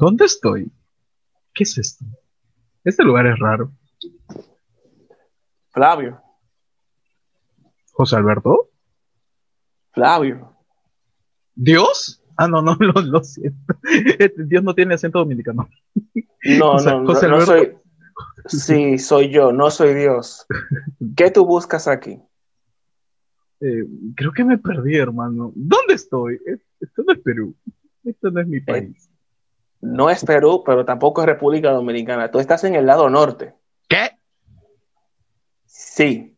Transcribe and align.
¿Dónde 0.00 0.24
estoy? 0.24 0.72
¿Qué 1.52 1.64
es 1.64 1.76
esto? 1.76 2.06
Este 2.84 3.04
lugar 3.04 3.26
es 3.26 3.38
raro. 3.38 3.70
Flavio. 5.68 6.22
¿José 7.92 8.16
Alberto? 8.16 8.70
Flavio. 9.92 10.56
¿Dios? 11.54 12.24
Ah, 12.38 12.48
no, 12.48 12.62
no, 12.62 12.76
lo, 12.80 12.98
lo 13.02 13.22
siento. 13.22 13.74
Este, 14.18 14.46
Dios 14.46 14.64
no 14.64 14.74
tiene 14.74 14.94
acento 14.94 15.18
dominicano. 15.18 15.68
No, 16.58 16.72
O 16.72 16.78
sea, 16.78 16.94
no, 16.94 17.04
José 17.04 17.28
no, 17.28 17.38
no 17.38 17.44
soy. 17.44 17.76
Sí, 18.46 18.96
soy 18.96 19.28
yo, 19.28 19.52
no 19.52 19.70
soy 19.70 19.92
Dios. 19.92 20.46
¿Qué 21.14 21.30
tú 21.30 21.44
buscas 21.44 21.86
aquí? 21.86 22.18
Eh, 23.60 23.84
creo 24.16 24.32
que 24.32 24.44
me 24.46 24.56
perdí, 24.56 24.96
hermano. 24.96 25.52
¿Dónde 25.54 25.92
estoy? 25.92 26.36
Eh, 26.36 26.56
Esto 26.80 27.02
no 27.06 27.12
es 27.12 27.18
Perú. 27.18 27.54
Esto 28.02 28.30
no 28.30 28.40
es 28.40 28.46
mi 28.46 28.60
país. 28.60 29.09
No 29.80 30.10
es 30.10 30.24
Perú, 30.24 30.62
pero 30.64 30.84
tampoco 30.84 31.22
es 31.22 31.26
República 31.26 31.70
Dominicana. 31.70 32.30
Tú 32.30 32.38
estás 32.38 32.64
en 32.64 32.74
el 32.74 32.86
lado 32.86 33.08
norte. 33.08 33.54
¿Qué? 33.88 34.10
Sí, 35.66 36.36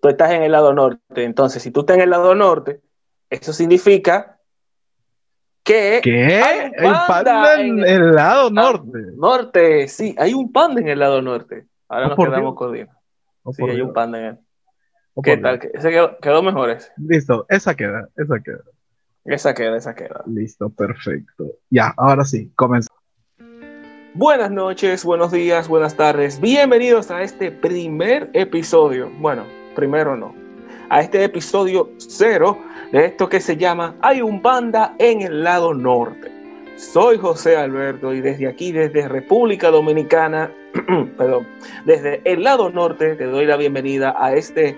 tú 0.00 0.08
estás 0.08 0.32
en 0.32 0.42
el 0.42 0.52
lado 0.52 0.72
norte. 0.72 1.24
Entonces, 1.24 1.62
si 1.62 1.70
tú 1.70 1.80
estás 1.80 1.96
en 1.96 2.02
el 2.04 2.10
lado 2.10 2.34
norte, 2.34 2.80
eso 3.30 3.52
significa 3.52 4.38
que 5.62 6.00
¿Qué? 6.02 6.42
hay 6.42 6.68
un 6.78 6.84
El 6.86 6.92
panda 7.06 7.60
en 7.60 7.78
el 7.80 8.12
lado 8.14 8.50
norte. 8.50 8.98
norte. 9.16 9.88
Sí, 9.88 10.14
hay 10.18 10.34
un 10.34 10.52
panda 10.52 10.80
en 10.80 10.88
el 10.88 10.98
lado 10.98 11.22
norte. 11.22 11.66
Ahora 11.88 12.06
Oh, 12.06 12.16
nos 12.16 12.26
quedamos 12.28 12.54
con 12.54 12.72
Dios. 12.72 12.88
Oh, 13.42 13.52
Sí, 13.52 13.62
hay 13.62 13.76
Dios. 13.76 13.88
un 13.88 13.92
panda 13.94 14.18
en 14.18 14.24
él. 14.24 14.38
Oh, 15.14 15.22
¿Qué 15.22 15.36
tal? 15.36 15.58
Dios. 15.58 15.72
Ese 15.74 15.90
quedó, 15.90 16.18
quedó 16.18 16.42
mejor 16.42 16.70
ese. 16.70 16.90
Listo, 16.96 17.46
esa 17.48 17.74
queda, 17.74 18.08
esa 18.16 18.40
queda. 18.40 18.60
Esa 19.24 19.54
queda, 19.54 19.78
esa 19.78 19.94
queda. 19.94 20.22
Listo, 20.26 20.68
perfecto. 20.68 21.52
Ya, 21.70 21.94
ahora 21.96 22.24
sí, 22.24 22.52
comenzamos. 22.56 23.00
Buenas 24.12 24.50
noches, 24.50 25.02
buenos 25.02 25.32
días, 25.32 25.66
buenas 25.66 25.96
tardes. 25.96 26.38
Bienvenidos 26.40 27.10
a 27.10 27.22
este 27.22 27.50
primer 27.50 28.28
episodio. 28.34 29.10
Bueno, 29.18 29.44
primero 29.74 30.14
no. 30.14 30.34
A 30.90 31.00
este 31.00 31.24
episodio 31.24 31.90
cero 31.96 32.58
de 32.92 33.06
esto 33.06 33.30
que 33.30 33.40
se 33.40 33.56
llama 33.56 33.96
Hay 34.02 34.20
un 34.20 34.42
panda 34.42 34.94
en 34.98 35.22
el 35.22 35.42
lado 35.42 35.72
norte. 35.72 36.30
Soy 36.76 37.16
José 37.16 37.56
Alberto 37.56 38.12
y 38.12 38.20
desde 38.20 38.46
aquí, 38.46 38.72
desde 38.72 39.08
República 39.08 39.70
Dominicana, 39.70 40.52
perdón, 41.16 41.46
desde 41.86 42.20
el 42.30 42.42
lado 42.42 42.68
norte, 42.68 43.16
te 43.16 43.24
doy 43.24 43.46
la 43.46 43.56
bienvenida 43.56 44.14
a 44.18 44.34
este 44.34 44.76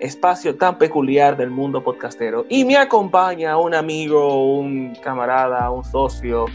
espacio 0.00 0.56
tan 0.56 0.78
peculiar 0.78 1.36
del 1.36 1.50
mundo 1.50 1.82
podcastero. 1.82 2.44
Y 2.48 2.64
me 2.64 2.76
acompaña 2.76 3.56
un 3.58 3.74
amigo, 3.74 4.58
un 4.58 4.94
camarada, 5.02 5.70
un 5.70 5.84
socio, 5.84 6.46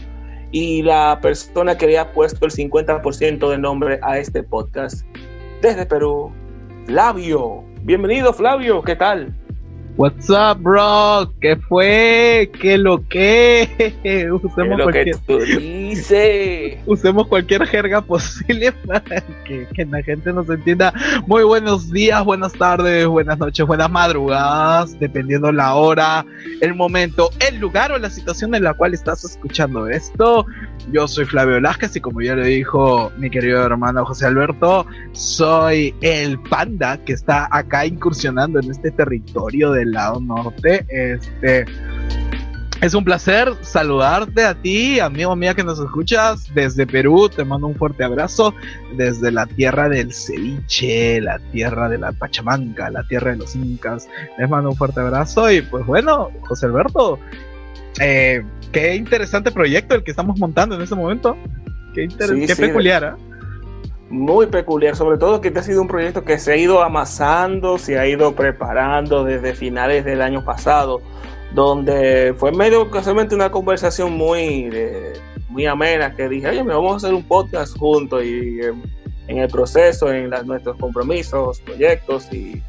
y 0.50 0.82
la 0.82 1.18
persona 1.20 1.76
que 1.76 1.86
le 1.86 1.98
ha 1.98 2.12
puesto 2.12 2.44
el 2.44 2.52
50% 2.52 3.50
de 3.50 3.58
nombre 3.58 3.98
a 4.02 4.18
este 4.18 4.42
podcast 4.42 5.04
desde 5.60 5.86
Perú, 5.86 6.32
Flavio. 6.86 7.64
Bienvenido, 7.82 8.32
Flavio, 8.32 8.82
¿qué 8.82 8.96
tal? 8.96 9.34
What's 9.94 10.30
up, 10.30 10.62
bro? 10.62 11.34
¿Qué 11.38 11.54
fue? 11.56 12.50
¿Qué 12.58 12.78
lo 12.78 13.06
que? 13.08 13.92
Usemos 14.42 14.78
lo 14.78 14.86
que 14.86 14.92
cualquier, 14.92 15.16
tú 15.18 15.38
dices. 15.38 16.78
usemos 16.86 17.26
cualquier 17.28 17.66
jerga 17.66 18.00
posible 18.00 18.72
para 18.86 19.20
que, 19.44 19.66
que 19.74 19.84
la 19.84 20.02
gente 20.02 20.32
nos 20.32 20.48
entienda. 20.48 20.94
Muy 21.26 21.44
buenos 21.44 21.92
días, 21.92 22.24
buenas 22.24 22.54
tardes, 22.54 23.06
buenas 23.06 23.38
noches, 23.38 23.66
buenas 23.66 23.90
madrugadas, 23.90 24.98
dependiendo 24.98 25.52
la 25.52 25.74
hora, 25.74 26.24
el 26.62 26.74
momento, 26.74 27.28
el 27.46 27.58
lugar 27.58 27.92
o 27.92 27.98
la 27.98 28.08
situación 28.08 28.54
en 28.54 28.62
la 28.62 28.72
cual 28.72 28.94
estás 28.94 29.24
escuchando 29.24 29.88
esto. 29.88 30.46
Yo 30.90 31.06
soy 31.06 31.26
Flavio 31.26 31.54
Velázquez 31.56 31.94
y 31.96 32.00
como 32.00 32.22
ya 32.22 32.34
le 32.34 32.46
dijo 32.46 33.12
mi 33.18 33.28
querido 33.28 33.62
hermano 33.62 34.06
José 34.06 34.26
Alberto, 34.26 34.86
soy 35.12 35.94
el 36.00 36.38
panda 36.40 36.96
que 37.04 37.12
está 37.12 37.46
acá 37.52 37.84
incursionando 37.84 38.58
en 38.58 38.70
este 38.70 38.90
territorio 38.90 39.70
del 39.82 39.92
lado 39.92 40.20
norte. 40.20 40.86
Este 40.88 41.64
es 42.80 42.94
un 42.94 43.04
placer 43.04 43.48
saludarte 43.60 44.44
a 44.44 44.54
ti, 44.54 44.98
amigo 44.98 45.36
mía 45.36 45.54
que 45.54 45.62
nos 45.62 45.78
escuchas 45.78 46.52
desde 46.52 46.84
Perú. 46.84 47.28
Te 47.28 47.44
mando 47.44 47.68
un 47.68 47.76
fuerte 47.76 48.02
abrazo 48.02 48.54
desde 48.96 49.30
la 49.30 49.46
tierra 49.46 49.88
del 49.88 50.12
ceviche, 50.12 51.20
la 51.20 51.38
tierra 51.52 51.88
de 51.88 51.98
la 51.98 52.10
Pachamanca, 52.10 52.90
la 52.90 53.04
tierra 53.04 53.30
de 53.30 53.36
los 53.36 53.54
incas. 53.54 54.08
Les 54.36 54.50
mando 54.50 54.70
un 54.70 54.76
fuerte 54.76 54.98
abrazo 54.98 55.48
y 55.50 55.62
pues 55.62 55.86
bueno, 55.86 56.30
José 56.40 56.66
Alberto, 56.66 57.20
eh, 58.00 58.42
qué 58.72 58.96
interesante 58.96 59.52
proyecto 59.52 59.94
el 59.94 60.02
que 60.02 60.10
estamos 60.10 60.38
montando 60.40 60.74
en 60.74 60.82
este 60.82 60.96
momento. 60.96 61.36
Qué, 61.94 62.08
Sí, 62.10 62.46
qué 62.46 62.54
sí, 62.56 62.62
peculiar, 62.62 63.04
¿ah? 63.04 63.16
Muy 64.12 64.46
peculiar, 64.46 64.94
sobre 64.94 65.16
todo 65.16 65.40
que 65.40 65.48
este 65.48 65.60
ha 65.60 65.62
sido 65.62 65.80
un 65.80 65.88
proyecto 65.88 66.22
que 66.22 66.38
se 66.38 66.52
ha 66.52 66.56
ido 66.56 66.82
amasando, 66.82 67.78
se 67.78 67.98
ha 67.98 68.06
ido 68.06 68.34
preparando 68.34 69.24
desde 69.24 69.54
finales 69.54 70.04
del 70.04 70.20
año 70.20 70.44
pasado, 70.44 71.00
donde 71.54 72.34
fue 72.36 72.52
medio 72.52 72.90
casualmente 72.90 73.34
una 73.34 73.50
conversación 73.50 74.12
muy, 74.12 74.70
muy 75.48 75.64
amena 75.64 76.14
que 76.14 76.28
dije, 76.28 76.46
oye, 76.50 76.62
me 76.62 76.74
vamos 76.74 76.92
a 76.92 76.96
hacer 76.96 77.14
un 77.14 77.22
podcast 77.26 77.74
juntos 77.78 78.22
y 78.22 78.60
eh, 78.60 78.74
en 79.28 79.38
el 79.38 79.48
proceso, 79.48 80.12
en 80.12 80.28
las- 80.28 80.44
nuestros 80.44 80.76
compromisos, 80.76 81.60
proyectos 81.62 82.30
y 82.34 82.62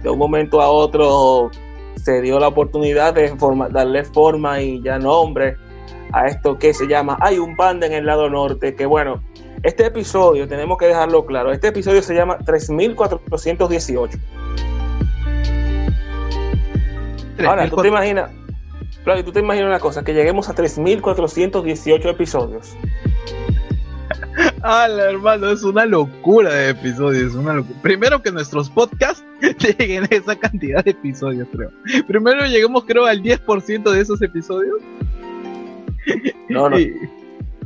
de 0.00 0.08
un 0.10 0.18
momento 0.18 0.60
a 0.62 0.68
otro 0.70 1.50
se 1.96 2.20
dio 2.22 2.38
la 2.38 2.46
oportunidad 2.46 3.14
de 3.14 3.34
forma- 3.36 3.68
darle 3.68 4.04
forma 4.04 4.60
y 4.62 4.80
ya 4.80 5.00
nombre 5.00 5.56
a 6.12 6.26
esto 6.28 6.56
que 6.56 6.72
se 6.72 6.86
llama 6.86 7.16
Hay 7.20 7.38
un 7.40 7.56
panda 7.56 7.84
en 7.88 7.94
el 7.94 8.06
lado 8.06 8.30
norte, 8.30 8.76
que 8.76 8.86
bueno, 8.86 9.24
este 9.64 9.86
episodio, 9.86 10.46
tenemos 10.46 10.76
que 10.76 10.86
dejarlo 10.86 11.24
claro, 11.24 11.50
este 11.50 11.68
episodio 11.68 12.02
se 12.02 12.14
llama 12.14 12.36
3418. 12.38 14.18
Ahora, 17.46 17.68
tú 17.68 17.76
te 17.76 17.88
imaginas, 17.88 18.30
Flavio, 19.02 19.24
tú 19.24 19.32
te 19.32 19.40
imaginas 19.40 19.68
una 19.68 19.80
cosa, 19.80 20.04
que 20.04 20.12
lleguemos 20.12 20.50
a 20.50 20.54
3418 20.54 22.08
episodios. 22.10 22.76
Ala, 24.62 25.10
hermano, 25.10 25.50
es 25.50 25.62
una 25.62 25.86
locura 25.86 26.52
de 26.52 26.70
episodios. 26.70 27.32
es 27.32 27.34
Una 27.34 27.54
locura. 27.54 27.78
Primero 27.82 28.22
que 28.22 28.30
nuestros 28.32 28.68
podcasts 28.68 29.24
lleguen 29.78 30.04
a 30.04 30.08
esa 30.10 30.36
cantidad 30.36 30.84
de 30.84 30.90
episodios, 30.90 31.48
creo. 31.52 31.70
Primero 32.06 32.44
lleguemos, 32.46 32.84
creo, 32.84 33.06
al 33.06 33.22
10% 33.22 33.90
de 33.90 34.00
esos 34.00 34.20
episodios. 34.22 34.76
No, 36.48 36.68
no, 36.68 36.78
Y, 36.80 36.94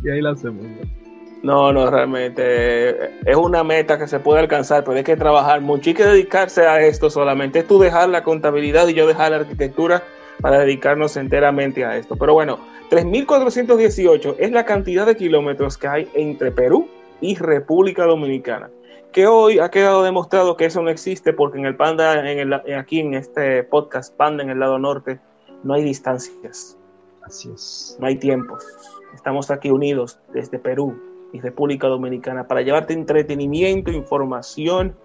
y 0.04 0.10
ahí 0.10 0.20
lo 0.20 0.30
hacemos. 0.30 0.65
¿no? 0.65 0.97
No, 1.43 1.72
no, 1.72 1.88
realmente 1.88 2.43
eh, 2.44 3.10
es 3.25 3.37
una 3.37 3.62
meta 3.62 3.99
que 3.99 4.09
se 4.09 4.19
puede 4.19 4.41
alcanzar, 4.41 4.82
pero 4.82 4.97
hay 4.97 5.04
que 5.04 5.16
trabajar 5.16 5.60
mucho, 5.60 5.91
hay 5.91 5.94
que 5.94 6.04
dedicarse 6.04 6.66
a 6.66 6.81
esto 6.81 7.10
solamente. 7.10 7.60
Es 7.60 7.66
tú 7.66 7.78
dejar 7.78 8.09
la 8.09 8.25
contabilidad 8.25 8.88
y 8.88 8.94
yo 8.94 9.06
dejar 9.06 9.31
la 9.31 9.38
arquitectura 9.38 10.03
para 10.41 10.59
dedicarnos 10.59 11.16
enteramente 11.16 11.84
a 11.84 11.97
esto. 11.97 12.16
Pero 12.16 12.34
bueno, 12.34 12.59
3.418 12.91 14.37
es 14.38 14.50
la 14.50 14.65
cantidad 14.65 15.06
de 15.06 15.16
kilómetros 15.16 15.78
que 15.78 15.87
hay 15.87 16.09
entre 16.15 16.50
Perú 16.50 16.88
y 17.21 17.37
República 17.37 18.04
Dominicana. 18.04 18.71
Que 19.12 19.27
hoy 19.27 19.59
ha 19.60 19.71
quedado 19.71 20.03
demostrado 20.03 20.56
que 20.56 20.66
eso 20.66 20.82
no 20.82 20.91
existe 20.91 21.32
porque 21.32 21.59
en 21.59 21.66
el 21.66 21.77
Panda, 21.77 22.28
en 22.31 22.38
el, 22.38 22.53
aquí 22.77 23.00
en 23.00 23.15
este 23.15 23.62
podcast 23.62 24.15
Panda 24.15 24.43
en 24.43 24.50
el 24.50 24.59
lado 24.59 24.78
norte, 24.78 25.21
no 25.62 25.75
hay 25.75 25.82
distancias, 25.82 26.77
Así 27.22 27.50
es. 27.53 27.97
no 28.00 28.06
hay 28.06 28.16
tiempos. 28.16 28.66
Estamos 29.15 29.50
aquí 29.50 29.71
unidos 29.71 30.21
desde 30.32 30.59
Perú 30.59 31.08
y 31.33 31.41
República 31.41 31.89
Dominicana 31.89 32.47
para 32.47 32.62
llevarte 32.62 32.94
entretenimiento, 32.94 33.91
información 33.91 34.97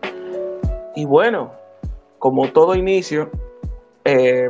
y 0.96 1.06
bueno, 1.06 1.54
como 2.20 2.50
todo 2.50 2.76
inicio, 2.76 3.30
eh, 4.06 4.50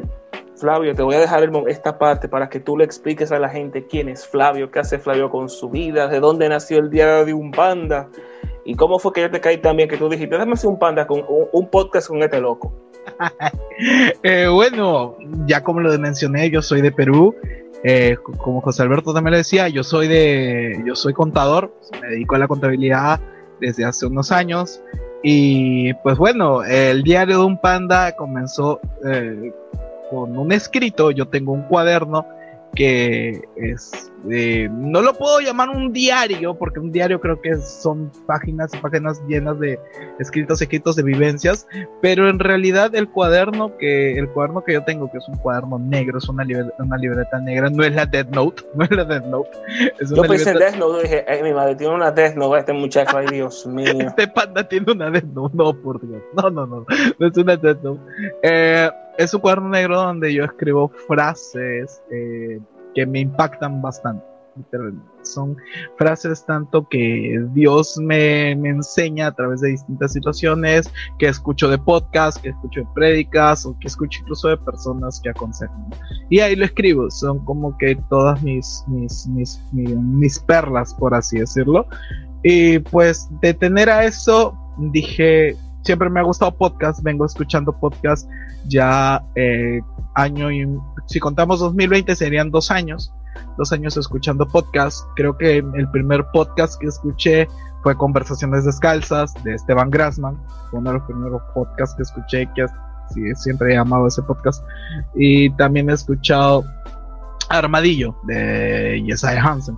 Flavio, 0.58 0.94
te 0.94 1.02
voy 1.02 1.16
a 1.16 1.20
dejar 1.20 1.50
esta 1.68 1.98
parte 1.98 2.28
para 2.28 2.50
que 2.50 2.60
tú 2.60 2.78
le 2.78 2.84
expliques 2.84 3.32
a 3.32 3.40
la 3.40 3.50
gente 3.50 3.88
quién 3.88 4.10
es 4.10 4.28
Flavio, 4.28 4.70
qué 4.70 4.80
hace 4.80 5.00
Flavio 5.00 5.30
con 5.30 5.50
su 5.50 5.70
vida, 5.70 6.08
de 6.08 6.20
dónde 6.20 6.50
nació 6.50 6.80
el 6.80 6.90
diario 6.90 7.26
de 7.26 7.34
un 7.34 7.52
panda 7.52 8.10
y 8.66 8.76
cómo 8.76 9.00
fue 9.00 9.14
que 9.14 9.22
yo 9.22 9.32
te 9.32 9.42
caí 9.42 9.58
también 9.58 9.90
que 9.90 9.98
tú 9.98 10.10
dijiste, 10.10 10.36
déjame 10.36 10.54
hacer 10.54 10.70
un 10.70 10.80
panda 10.80 11.08
con 11.08 11.20
un, 11.22 11.48
un 11.52 11.70
podcast 11.70 12.08
con 12.08 12.22
este 12.22 12.40
loco. 12.40 12.74
Eh, 14.22 14.48
bueno, 14.48 15.18
ya 15.48 15.64
como 15.64 15.80
lo 15.80 15.98
mencioné, 15.98 16.50
yo 16.52 16.62
soy 16.62 16.82
de 16.82 16.92
Perú. 16.92 17.36
Eh, 17.84 18.16
como 18.38 18.62
José 18.62 18.84
Alberto 18.84 19.14
también 19.14 19.32
lo 19.32 19.38
decía, 19.38 19.68
yo 19.68 19.84
soy 19.84 20.08
de, 20.08 20.82
yo 20.86 20.96
soy 20.96 21.14
contador, 21.14 21.74
me 22.02 22.10
dedico 22.10 22.36
a 22.36 22.40
la 22.40 22.48
contabilidad 22.48 23.20
desde 23.60 23.86
hace 23.86 24.06
unos 24.06 24.32
años. 24.32 24.82
Y 25.22 25.94
pues 25.96 26.18
bueno, 26.18 26.64
el 26.64 27.04
diario 27.04 27.40
de 27.40 27.46
un 27.46 27.60
panda 27.60 28.14
comenzó 28.14 28.80
eh, 29.06 29.54
con 30.10 30.38
un 30.38 30.52
escrito. 30.52 31.12
Yo 31.12 31.28
tengo 31.28 31.54
un 31.54 31.64
cuaderno 31.64 32.26
que 32.76 33.42
es 33.56 34.12
eh, 34.32 34.70
no 34.72 35.02
lo 35.02 35.14
puedo 35.14 35.40
llamar 35.42 35.70
un 35.70 35.92
diario, 35.92 36.56
porque 36.56 36.80
un 36.80 36.92
diario 36.92 37.20
creo 37.20 37.42
que 37.42 37.58
son 37.58 38.12
páginas 38.26 38.74
y 38.74 38.78
páginas 38.78 39.22
llenas 39.28 39.60
de 39.60 39.80
escritos, 40.20 40.62
escritos 40.62 40.96
de 40.96 41.04
vivencias, 41.04 41.68
pero 42.02 42.30
en 42.30 42.40
realidad 42.40 42.96
el 42.96 43.10
cuaderno 43.10 43.78
que 43.78 44.18
el 44.18 44.30
cuaderno 44.30 44.64
que 44.64 44.74
yo 44.74 44.84
tengo, 44.84 45.12
que 45.12 45.18
es 45.18 45.28
un 45.28 45.36
cuaderno 45.38 45.78
negro, 45.78 46.20
es 46.20 46.30
una, 46.30 46.46
una 46.80 46.98
libreta 46.98 47.40
negra, 47.40 47.70
no 47.70 47.84
es 47.84 47.94
la 47.94 48.06
Death 48.06 48.30
Note, 48.30 48.64
no 48.76 48.86
es 48.86 48.92
la 48.92 49.04
Death 49.04 49.26
Note. 49.26 49.50
Es 50.00 50.10
yo 50.10 50.22
pensé 50.24 50.54
Death 50.54 50.76
Note, 50.76 51.04
dije, 51.04 51.26
mi 51.44 51.54
madre 51.54 51.76
tiene 51.76 51.94
una 51.94 52.12
Death 52.12 52.36
Note, 52.36 52.60
este 52.60 52.74
muchacho, 52.74 53.18
ay 53.18 53.28
Dios 53.28 53.66
mío. 53.68 53.94
este 54.00 54.28
panda 54.28 54.68
tiene 54.68 54.92
una 54.92 55.10
Death 55.10 55.26
Note, 55.26 55.56
no, 55.56 55.74
por 55.74 56.00
Dios, 56.06 56.22
no, 56.36 56.50
no, 56.50 56.66
no, 56.66 56.86
no 57.20 57.28
es 57.28 57.38
una 57.38 57.58
Death 57.58 57.82
Note. 57.82 58.02
Eh, 58.42 58.90
es 59.18 59.34
un 59.34 59.42
cuaderno 59.42 59.70
negro 59.70 59.98
donde 59.98 60.34
yo 60.34 60.44
escribo 60.44 60.90
frases 61.08 62.02
eh, 62.10 62.60
que 62.94 63.06
me 63.06 63.22
impactan 63.22 63.82
bastante. 63.82 64.34
Son 65.24 65.58
frases 65.98 66.46
tanto 66.46 66.88
que 66.88 67.44
Dios 67.54 67.98
me, 67.98 68.52
enseña 68.52 69.28
a 69.28 69.32
través 69.32 69.62
de 69.62 69.70
distintas 69.70 70.14
situaciones, 70.14 70.92
que 71.18 71.28
escucho 71.28 71.70
de 71.70 71.78
podcast, 71.78 72.40
que 72.42 72.50
escucho 72.50 72.82
de 72.82 72.88
prédicas 72.94 73.66
o 73.66 73.76
que 73.80 73.88
escucho 73.88 74.20
incluso 74.22 74.50
de 74.50 74.58
personas 74.58 75.20
que 75.22 75.30
aconsejan. 75.30 75.88
Y 76.30 76.40
ahí 76.40 76.56
lo 76.56 76.66
escribo, 76.66 77.10
son 77.10 77.44
como 77.46 77.76
que 77.78 77.96
todas 78.10 78.42
mis, 78.44 78.84
mis, 78.88 79.28
mis, 79.28 79.60
mis 79.72 80.40
perlas, 80.40 80.94
por 80.94 81.16
así 81.16 81.40
decirlo. 81.40 81.88
Y 82.44 82.80
pues 82.80 83.28
de 83.42 83.54
tener 83.54 83.90
a 83.90 84.04
eso, 84.04 84.56
dije, 84.78 85.56
siempre 85.84 86.10
me 86.10 86.20
ha 86.20 86.24
gustado 86.24 86.56
podcast, 86.56 87.02
vengo 87.04 87.26
escuchando 87.26 87.72
podcast 87.74 88.30
ya 88.68 89.24
eh, 89.36 89.82
año 90.16 90.52
y 90.52 90.68
si 91.08 91.20
contamos 91.20 91.60
2020 91.60 92.16
serían 92.16 92.52
dos 92.52 92.72
años, 92.72 93.14
dos 93.58 93.72
años 93.72 93.98
escuchando 93.98 94.48
podcast. 94.48 95.06
Creo 95.16 95.38
que 95.38 95.58
el 95.58 95.90
primer 95.92 96.26
podcast 96.32 96.80
que 96.80 96.88
escuché 96.88 97.48
fue 97.84 97.96
Conversaciones 97.98 98.64
Descalzas 98.64 99.34
de 99.44 99.56
Esteban 99.56 99.90
Grassman, 99.90 100.38
fue 100.70 100.80
uno 100.80 100.92
de 100.92 100.98
los 101.00 101.06
primeros 101.06 101.42
podcasts 101.54 101.96
que 101.96 102.04
escuché, 102.04 102.50
que 102.56 102.66
siempre 103.36 103.74
he 103.74 103.78
amado 103.78 104.08
ese 104.08 104.22
podcast. 104.24 104.64
Y 105.16 105.50
también 105.52 105.90
he 105.90 105.94
escuchado 105.94 106.64
Armadillo 107.50 108.16
de 108.24 109.04
Jesiah 109.06 109.44
Hansen. 109.44 109.78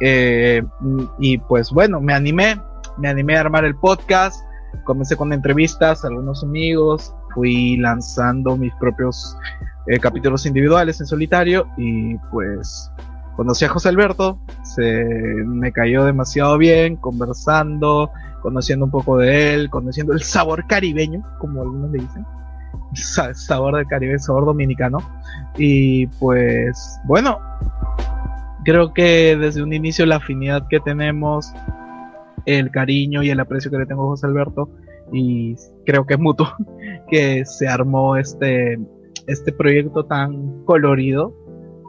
Eh, 0.00 0.62
y 1.18 1.38
pues 1.38 1.70
bueno, 1.70 2.00
me 2.00 2.12
animé, 2.12 2.60
me 2.98 3.08
animé 3.08 3.36
a 3.36 3.40
armar 3.40 3.64
el 3.64 3.76
podcast. 3.76 4.44
Comencé 4.84 5.16
con 5.16 5.32
entrevistas 5.32 6.04
a 6.04 6.08
algunos 6.08 6.42
amigos, 6.42 7.14
fui 7.34 7.76
lanzando 7.76 8.56
mis 8.56 8.74
propios 8.74 9.36
eh, 9.86 9.98
capítulos 9.98 10.46
individuales 10.46 11.00
en 11.00 11.06
solitario 11.06 11.68
y 11.76 12.16
pues 12.30 12.90
conocí 13.36 13.64
a 13.64 13.68
José 13.68 13.90
Alberto, 13.90 14.38
se 14.62 15.04
me 15.44 15.70
cayó 15.70 16.04
demasiado 16.04 16.56
bien 16.58 16.96
conversando, 16.96 18.10
conociendo 18.40 18.86
un 18.86 18.90
poco 18.90 19.18
de 19.18 19.54
él, 19.54 19.70
conociendo 19.70 20.12
el 20.12 20.22
sabor 20.22 20.66
caribeño, 20.66 21.22
como 21.38 21.62
algunos 21.62 21.90
le 21.90 21.98
dicen. 21.98 22.26
Sabor 23.34 23.76
de 23.76 23.86
Caribe, 23.86 24.18
sabor 24.18 24.46
dominicano. 24.46 24.98
Y 25.58 26.06
pues, 26.06 26.98
bueno, 27.04 27.38
creo 28.64 28.92
que 28.92 29.36
desde 29.36 29.62
un 29.62 29.72
inicio 29.72 30.06
la 30.06 30.16
afinidad 30.16 30.66
que 30.68 30.80
tenemos, 30.80 31.52
el 32.46 32.70
cariño 32.70 33.22
y 33.22 33.30
el 33.30 33.40
aprecio 33.40 33.70
que 33.70 33.78
le 33.78 33.86
tengo 33.86 34.04
a 34.04 34.08
José 34.08 34.26
Alberto, 34.26 34.70
y 35.12 35.54
creo 35.84 36.06
que 36.06 36.14
es 36.14 36.20
mutuo, 36.20 36.48
que 37.10 37.44
se 37.44 37.68
armó 37.68 38.16
este, 38.16 38.78
este 39.26 39.52
proyecto 39.52 40.04
tan 40.04 40.64
colorido, 40.64 41.34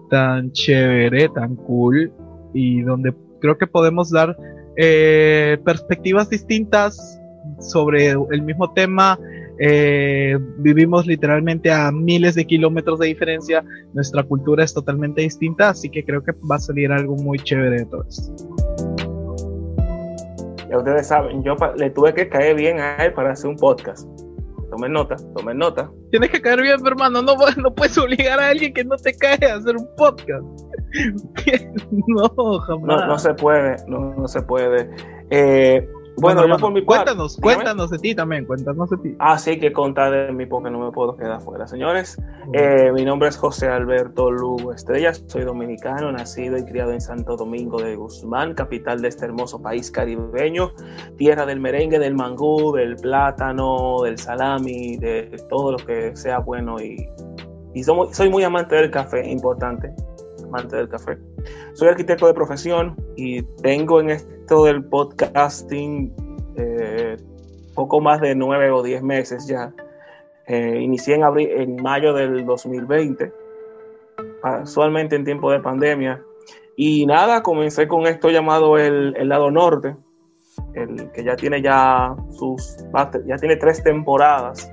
tan 0.09 0.51
chévere, 0.51 1.29
tan 1.29 1.55
cool, 1.55 2.11
y 2.53 2.81
donde 2.81 3.13
creo 3.39 3.57
que 3.57 3.67
podemos 3.67 4.11
dar 4.11 4.35
eh, 4.75 5.57
perspectivas 5.63 6.29
distintas 6.29 7.19
sobre 7.59 8.11
el 8.11 8.41
mismo 8.41 8.73
tema. 8.73 9.19
Eh, 9.59 10.37
vivimos 10.59 11.07
literalmente 11.07 11.71
a 11.71 11.91
miles 11.91 12.35
de 12.35 12.45
kilómetros 12.45 12.99
de 12.99 13.07
diferencia, 13.07 13.63
nuestra 13.93 14.21
cultura 14.21 14.63
es 14.63 14.73
totalmente 14.73 15.21
distinta, 15.21 15.69
así 15.69 15.89
que 15.89 16.03
creo 16.03 16.23
que 16.23 16.31
va 16.49 16.57
a 16.57 16.59
salir 16.59 16.91
algo 16.91 17.15
muy 17.15 17.39
chévere 17.39 17.79
de 17.79 17.85
todo 17.85 18.05
esto. 18.07 18.56
Ya 20.69 20.77
ustedes 20.77 21.07
saben, 21.07 21.43
yo 21.43 21.55
le 21.77 21.89
tuve 21.89 22.13
que 22.13 22.27
caer 22.27 22.55
bien 22.55 22.79
a 22.79 22.95
él 22.97 23.13
para 23.13 23.31
hacer 23.31 23.49
un 23.49 23.55
podcast. 23.55 24.07
Tomen 24.69 24.91
nota, 24.91 25.15
tomen 25.33 25.57
nota. 25.57 25.89
Tienes 26.11 26.29
que 26.29 26.41
caer 26.41 26.61
bien, 26.61 26.85
hermano. 26.85 27.21
No, 27.21 27.35
no 27.57 27.73
puedes 27.73 27.97
obligar 27.97 28.39
a 28.39 28.49
alguien 28.49 28.73
que 28.73 28.83
no 28.83 28.97
te 28.97 29.13
cae 29.13 29.39
a 29.49 29.55
hacer 29.55 29.77
un 29.77 29.87
podcast. 29.95 30.45
no, 32.07 32.59
jamás. 32.59 33.07
No, 33.07 33.17
se 33.17 33.33
puede, 33.33 33.77
no, 33.87 34.13
no 34.15 34.27
se 34.27 34.41
puede. 34.41 34.89
Eh, 35.29 35.87
bueno, 36.17 36.47
yo 36.47 36.57
por 36.57 36.71
mi 36.71 36.83
cuéntanos, 36.83 37.37
cuéntanos 37.37 37.91
de 37.91 37.99
ti 37.99 38.15
también, 38.15 38.45
cuéntanos 38.45 38.89
de 38.89 38.97
ti. 38.97 39.15
Ah, 39.19 39.37
sí, 39.37 39.59
que 39.59 39.71
contar 39.71 40.11
de 40.11 40.33
mí 40.33 40.45
porque 40.45 40.69
no 40.69 40.79
me 40.79 40.91
puedo 40.91 41.15
quedar 41.15 41.41
fuera. 41.41 41.67
Señores, 41.67 42.17
eh, 42.53 42.91
mi 42.91 43.05
nombre 43.05 43.29
es 43.29 43.37
José 43.37 43.67
Alberto 43.67 44.31
Lugo 44.31 44.73
Estrella, 44.73 45.13
soy 45.13 45.43
dominicano, 45.43 46.11
nacido 46.11 46.57
y 46.57 46.65
criado 46.65 46.91
en 46.91 47.01
Santo 47.01 47.37
Domingo 47.37 47.79
de 47.79 47.95
Guzmán, 47.95 48.55
capital 48.55 49.01
de 49.01 49.09
este 49.09 49.25
hermoso 49.25 49.61
país 49.61 49.91
caribeño, 49.91 50.71
tierra 51.17 51.45
del 51.45 51.59
merengue, 51.59 51.99
del 51.99 52.15
mangú, 52.15 52.73
del 52.73 52.95
plátano, 52.95 54.01
del 54.03 54.17
salami, 54.17 54.97
de 54.97 55.37
todo 55.49 55.73
lo 55.73 55.77
que 55.77 56.15
sea 56.15 56.39
bueno 56.39 56.81
y, 56.81 57.09
y 57.73 57.83
soy 57.83 58.29
muy 58.29 58.43
amante 58.43 58.75
del 58.75 58.89
café, 58.89 59.29
importante, 59.29 59.93
amante 60.43 60.77
del 60.77 60.89
café. 60.89 61.17
Soy 61.73 61.89
arquitecto 61.89 62.27
de 62.27 62.33
profesión 62.33 62.95
y 63.15 63.43
tengo 63.61 63.99
en 63.99 64.09
esto 64.09 64.65
del 64.65 64.83
podcasting 64.83 66.13
eh, 66.55 67.17
poco 67.75 68.01
más 68.01 68.19
de 68.21 68.35
nueve 68.35 68.71
o 68.71 68.81
diez 68.81 69.03
meses 69.03 69.47
ya. 69.47 69.73
Eh, 70.47 70.79
inicié 70.81 71.15
en, 71.15 71.23
abril, 71.23 71.49
en 71.51 71.75
mayo 71.75 72.13
del 72.13 72.45
2020, 72.45 73.31
casualmente 74.41 75.15
en 75.15 75.25
tiempo 75.25 75.51
de 75.51 75.59
pandemia. 75.59 76.23
Y 76.75 77.05
nada, 77.05 77.43
comencé 77.43 77.87
con 77.87 78.07
esto 78.07 78.29
llamado 78.29 78.77
el, 78.77 79.15
el 79.17 79.29
lado 79.29 79.51
norte, 79.51 79.95
el 80.73 81.11
que 81.11 81.23
ya 81.23 81.35
tiene 81.35 81.61
ya 81.61 82.15
sus 82.31 82.77
ya 83.25 83.35
tiene 83.37 83.57
tres 83.57 83.83
temporadas 83.83 84.71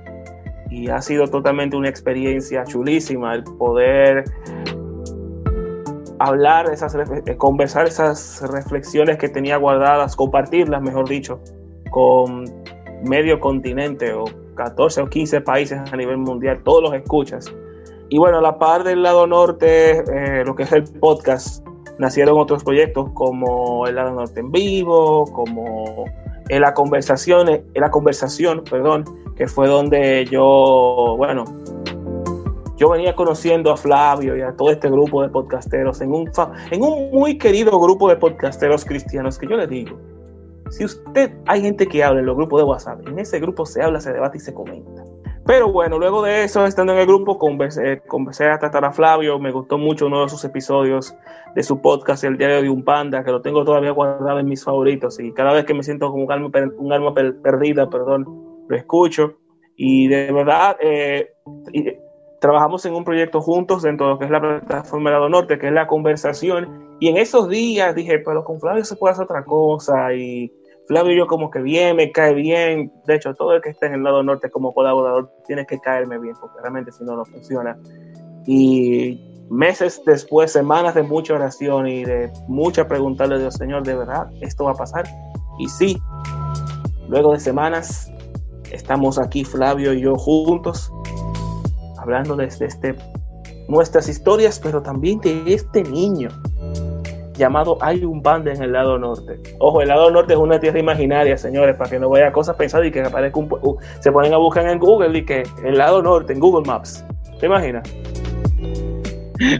y 0.69 0.89
ha 0.89 1.01
sido 1.01 1.27
totalmente 1.27 1.75
una 1.77 1.89
experiencia 1.89 2.63
chulísima 2.63 3.35
el 3.35 3.43
poder 3.43 4.23
hablar, 6.19 6.71
esas, 6.71 6.95
eh, 6.95 7.37
conversar 7.37 7.87
esas 7.87 8.41
reflexiones 8.51 9.17
que 9.17 9.29
tenía 9.29 9.57
guardadas, 9.57 10.15
compartirlas, 10.15 10.81
mejor 10.81 11.07
dicho, 11.07 11.39
con 11.91 12.45
medio 13.03 13.39
continente 13.39 14.13
o 14.13 14.25
14 14.55 15.01
o 15.01 15.09
15 15.09 15.41
países 15.41 15.79
a 15.91 15.95
nivel 15.95 16.17
mundial, 16.17 16.61
todos 16.63 16.83
los 16.83 16.93
escuchas. 16.93 17.53
Y 18.09 18.17
bueno, 18.17 18.37
a 18.37 18.41
la 18.41 18.57
par 18.57 18.83
del 18.83 19.03
lado 19.03 19.27
norte, 19.27 19.99
eh, 19.99 20.43
lo 20.45 20.55
que 20.55 20.63
es 20.63 20.71
el 20.71 20.83
podcast, 20.83 21.65
nacieron 21.97 22.37
otros 22.39 22.63
proyectos 22.63 23.09
como 23.13 23.87
el 23.87 23.95
lado 23.95 24.11
norte 24.11 24.39
en 24.39 24.51
vivo, 24.51 25.25
como 25.31 26.05
en 26.49 26.61
la 26.61 26.73
conversación, 26.73 27.49
en 27.49 27.65
la 27.73 27.89
conversación, 27.89 28.63
perdón, 28.69 29.05
que 29.35 29.47
fue 29.47 29.67
donde 29.67 30.25
yo, 30.25 31.15
bueno, 31.17 31.45
yo 32.77 32.89
venía 32.89 33.15
conociendo 33.15 33.71
a 33.71 33.77
Flavio 33.77 34.35
y 34.35 34.41
a 34.41 34.55
todo 34.55 34.69
este 34.71 34.89
grupo 34.89 35.21
de 35.21 35.29
podcasteros 35.29 36.01
en 36.01 36.11
un, 36.11 36.29
en 36.71 36.81
un 36.83 37.11
muy 37.11 37.37
querido 37.37 37.79
grupo 37.79 38.09
de 38.09 38.17
podcasteros 38.17 38.83
cristianos 38.83 39.37
que 39.37 39.47
yo 39.47 39.55
le 39.55 39.67
digo, 39.67 39.97
si 40.69 40.83
usted, 40.83 41.31
hay 41.45 41.61
gente 41.61 41.87
que 41.87 42.03
habla 42.03 42.19
en 42.19 42.25
los 42.25 42.35
grupos 42.35 42.61
de 42.61 42.65
WhatsApp, 42.65 43.07
en 43.07 43.19
ese 43.19 43.39
grupo 43.39 43.65
se 43.65 43.81
habla, 43.81 43.99
se 43.99 44.11
debate 44.11 44.37
y 44.37 44.41
se 44.41 44.53
comenta. 44.53 45.03
Pero 45.45 45.71
bueno, 45.71 45.99
luego 45.99 46.23
de 46.23 46.43
eso, 46.43 46.65
estando 46.65 46.93
en 46.93 46.99
el 46.99 47.05
grupo, 47.05 47.37
conversé, 47.37 48.01
conversé 48.07 48.49
a 48.49 48.57
tratar 48.57 48.83
a 48.83 48.91
Flavio, 48.91 49.37
me 49.37 49.51
gustó 49.51 49.77
mucho 49.77 50.07
uno 50.07 50.23
de 50.23 50.29
sus 50.29 50.43
episodios 50.43 51.15
de 51.53 51.61
su 51.61 51.81
podcast, 51.81 52.23
El 52.23 52.37
Diario 52.37 52.63
de 52.63 52.69
un 52.69 52.83
Panda, 52.83 53.23
que 53.23 53.31
lo 53.31 53.43
tengo 53.43 53.63
todavía 53.63 53.91
guardado 53.91 54.39
en 54.39 54.47
mis 54.47 54.63
favoritos 54.63 55.19
y 55.19 55.31
cada 55.33 55.53
vez 55.53 55.65
que 55.65 55.75
me 55.75 55.83
siento 55.83 56.09
como 56.09 56.23
un 56.23 56.31
alma, 56.31 56.49
un 56.79 56.91
alma 56.91 57.13
perdida, 57.13 57.87
perdón, 57.89 58.25
lo 58.67 58.75
escucho. 58.75 59.37
Y 59.77 60.07
de 60.07 60.31
verdad, 60.31 60.77
eh, 60.81 61.29
trabajamos 62.45 62.85
en 62.85 62.93
un 62.93 63.03
proyecto 63.03 63.41
juntos 63.41 63.81
dentro 63.81 64.05
de 64.05 64.13
lo 64.13 64.19
que 64.19 64.25
es 64.25 64.31
la 64.31 64.39
plataforma 64.39 65.09
Lado 65.09 65.29
Norte, 65.29 65.57
que 65.57 65.65
es 65.65 65.73
la 65.73 65.87
conversación. 65.87 66.95
Y 66.99 67.07
en 67.07 67.17
esos 67.17 67.49
días 67.49 67.95
dije, 67.95 68.19
pero 68.19 68.43
con 68.43 68.59
Flavio 68.59 68.85
se 68.85 68.95
puede 68.95 69.13
hacer 69.13 69.23
otra 69.23 69.43
cosa. 69.43 70.13
Y 70.13 70.53
Flavio 70.87 71.17
yo 71.17 71.25
como 71.25 71.49
que 71.49 71.59
bien, 71.59 71.95
me 71.95 72.11
cae 72.11 72.35
bien. 72.35 72.91
De 73.07 73.15
hecho, 73.15 73.33
todo 73.33 73.55
el 73.55 73.63
que 73.63 73.69
esté 73.69 73.87
en 73.87 73.93
el 73.93 74.03
lado 74.03 74.21
norte 74.21 74.51
como 74.51 74.75
colaborador 74.75 75.31
tiene 75.47 75.65
que 75.65 75.79
caerme 75.79 76.19
bien, 76.19 76.35
porque 76.39 76.61
realmente 76.61 76.91
si 76.91 77.03
no, 77.03 77.15
no 77.15 77.25
funciona. 77.25 77.79
Y 78.45 79.19
meses 79.49 80.03
después, 80.05 80.51
semanas 80.51 80.93
de 80.93 81.01
mucha 81.01 81.33
oración 81.33 81.87
y 81.87 82.05
de 82.05 82.31
mucha 82.47 82.87
preguntarle 82.87 83.35
a 83.35 83.39
Dios, 83.39 83.55
Señor, 83.55 83.81
¿de 83.81 83.95
verdad 83.95 84.27
esto 84.41 84.65
va 84.65 84.71
a 84.73 84.75
pasar? 84.75 85.07
Y 85.57 85.67
sí, 85.67 85.97
luego 87.09 87.33
de 87.33 87.39
semanas, 87.39 88.11
estamos 88.71 89.17
aquí 89.17 89.43
Flavio 89.43 89.93
y 89.93 90.01
yo 90.01 90.15
juntos 90.15 90.91
hablando 92.05 92.35
desde 92.35 92.65
este 92.65 92.95
nuestras 93.67 94.07
historias, 94.07 94.59
pero 94.59 94.81
también 94.81 95.19
de 95.21 95.43
este 95.53 95.83
niño 95.83 96.29
llamado 97.37 97.77
Hay 97.81 98.05
un 98.05 98.21
banda 98.21 98.53
en 98.53 98.63
el 98.63 98.71
lado 98.71 98.97
norte. 98.97 99.41
Ojo, 99.59 99.81
el 99.81 99.89
lado 99.89 100.09
norte 100.09 100.33
es 100.33 100.39
una 100.39 100.57
tierra 100.57 100.79
imaginaria, 100.79 101.37
señores, 101.37 101.75
para 101.75 101.89
que 101.89 101.99
no 101.99 102.09
vaya 102.09 102.31
cosas 102.31 102.55
pensadas 102.55 102.87
y 102.87 102.91
que 102.91 103.01
aparezca 103.01 103.39
un... 103.39 103.51
Uh, 103.51 103.75
se 103.99 104.09
ponen 104.11 104.33
a 104.33 104.37
buscar 104.37 104.65
en 104.67 104.79
Google 104.79 105.17
y 105.17 105.25
que 105.25 105.43
el 105.63 105.77
lado 105.77 106.01
norte, 106.01 106.31
en 106.31 106.39
Google 106.39 106.65
Maps. 106.65 107.03
¿Te 107.39 107.47
imaginas? 107.47 107.83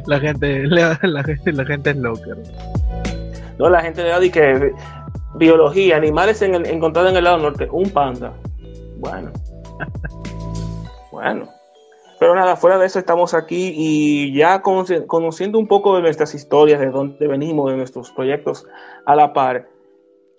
La 0.05 0.19
gente, 0.21 0.65
la, 0.67 0.95
gente, 0.95 1.51
la 1.51 1.65
gente 1.65 1.89
es 1.89 1.97
loca. 1.97 2.31
No, 3.59 3.69
la 3.69 3.81
gente 3.81 4.03
le 4.03 4.09
da 4.09 4.19
que 4.21 4.71
biología, 5.35 5.97
animales 5.97 6.41
en 6.41 6.55
el, 6.55 6.65
encontrados 6.67 7.11
en 7.11 7.17
el 7.17 7.25
lado 7.25 7.39
norte, 7.39 7.67
un 7.69 7.89
panda. 7.89 8.31
Bueno. 8.99 9.31
bueno. 11.11 11.49
Pero 12.19 12.36
nada, 12.36 12.55
fuera 12.55 12.77
de 12.77 12.86
eso 12.86 13.00
estamos 13.00 13.34
aquí 13.34 13.74
y 13.75 14.34
ya 14.34 14.62
conociendo 14.62 15.60
un 15.60 15.67
poco 15.67 15.95
de 15.95 16.01
nuestras 16.01 16.34
historias, 16.34 16.79
de 16.79 16.89
dónde 16.89 17.27
venimos, 17.27 17.69
de 17.72 17.77
nuestros 17.77 18.12
proyectos 18.12 18.65
a 19.05 19.15
la 19.15 19.34
par. 19.34 19.67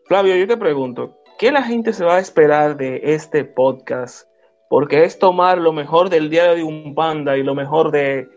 Flavio, 0.05 0.37
yo 0.37 0.47
te 0.47 0.57
pregunto, 0.57 1.19
¿qué 1.39 1.53
la 1.53 1.63
gente 1.63 1.93
se 1.93 2.05
va 2.05 2.17
a 2.17 2.21
esperar 2.21 2.77
de 2.77 3.01
este 3.03 3.45
podcast? 3.45 4.29
Porque 4.71 5.05
es 5.05 5.19
tomar 5.19 5.59
lo 5.59 5.73
mejor 5.73 6.09
del 6.09 6.31
diario 6.31 6.55
de 6.55 6.63
un 6.63 6.95
panda 6.95 7.37
y 7.37 7.43
lo 7.43 7.55
mejor 7.55 7.91
de 7.91 8.29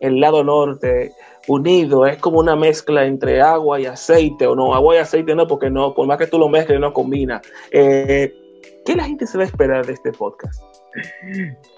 el 0.00 0.20
lado 0.20 0.44
norte 0.44 1.12
unido, 1.48 2.06
es 2.06 2.18
como 2.18 2.38
una 2.38 2.56
mezcla 2.56 3.04
entre 3.04 3.40
agua 3.40 3.80
y 3.80 3.86
aceite, 3.86 4.46
o 4.46 4.54
no, 4.54 4.74
agua 4.74 4.96
y 4.96 4.98
aceite 4.98 5.34
no, 5.34 5.46
porque 5.46 5.70
no, 5.70 5.94
por 5.94 6.06
más 6.06 6.18
que 6.18 6.26
tú 6.26 6.38
lo 6.38 6.48
mezcles, 6.48 6.80
no 6.80 6.92
combina. 6.92 7.40
Eh, 7.70 8.43
¿Qué 8.84 8.94
la 8.94 9.04
gente 9.04 9.26
se 9.26 9.38
va 9.38 9.44
a 9.44 9.46
esperar 9.46 9.86
de 9.86 9.94
este 9.94 10.12
podcast? 10.12 10.62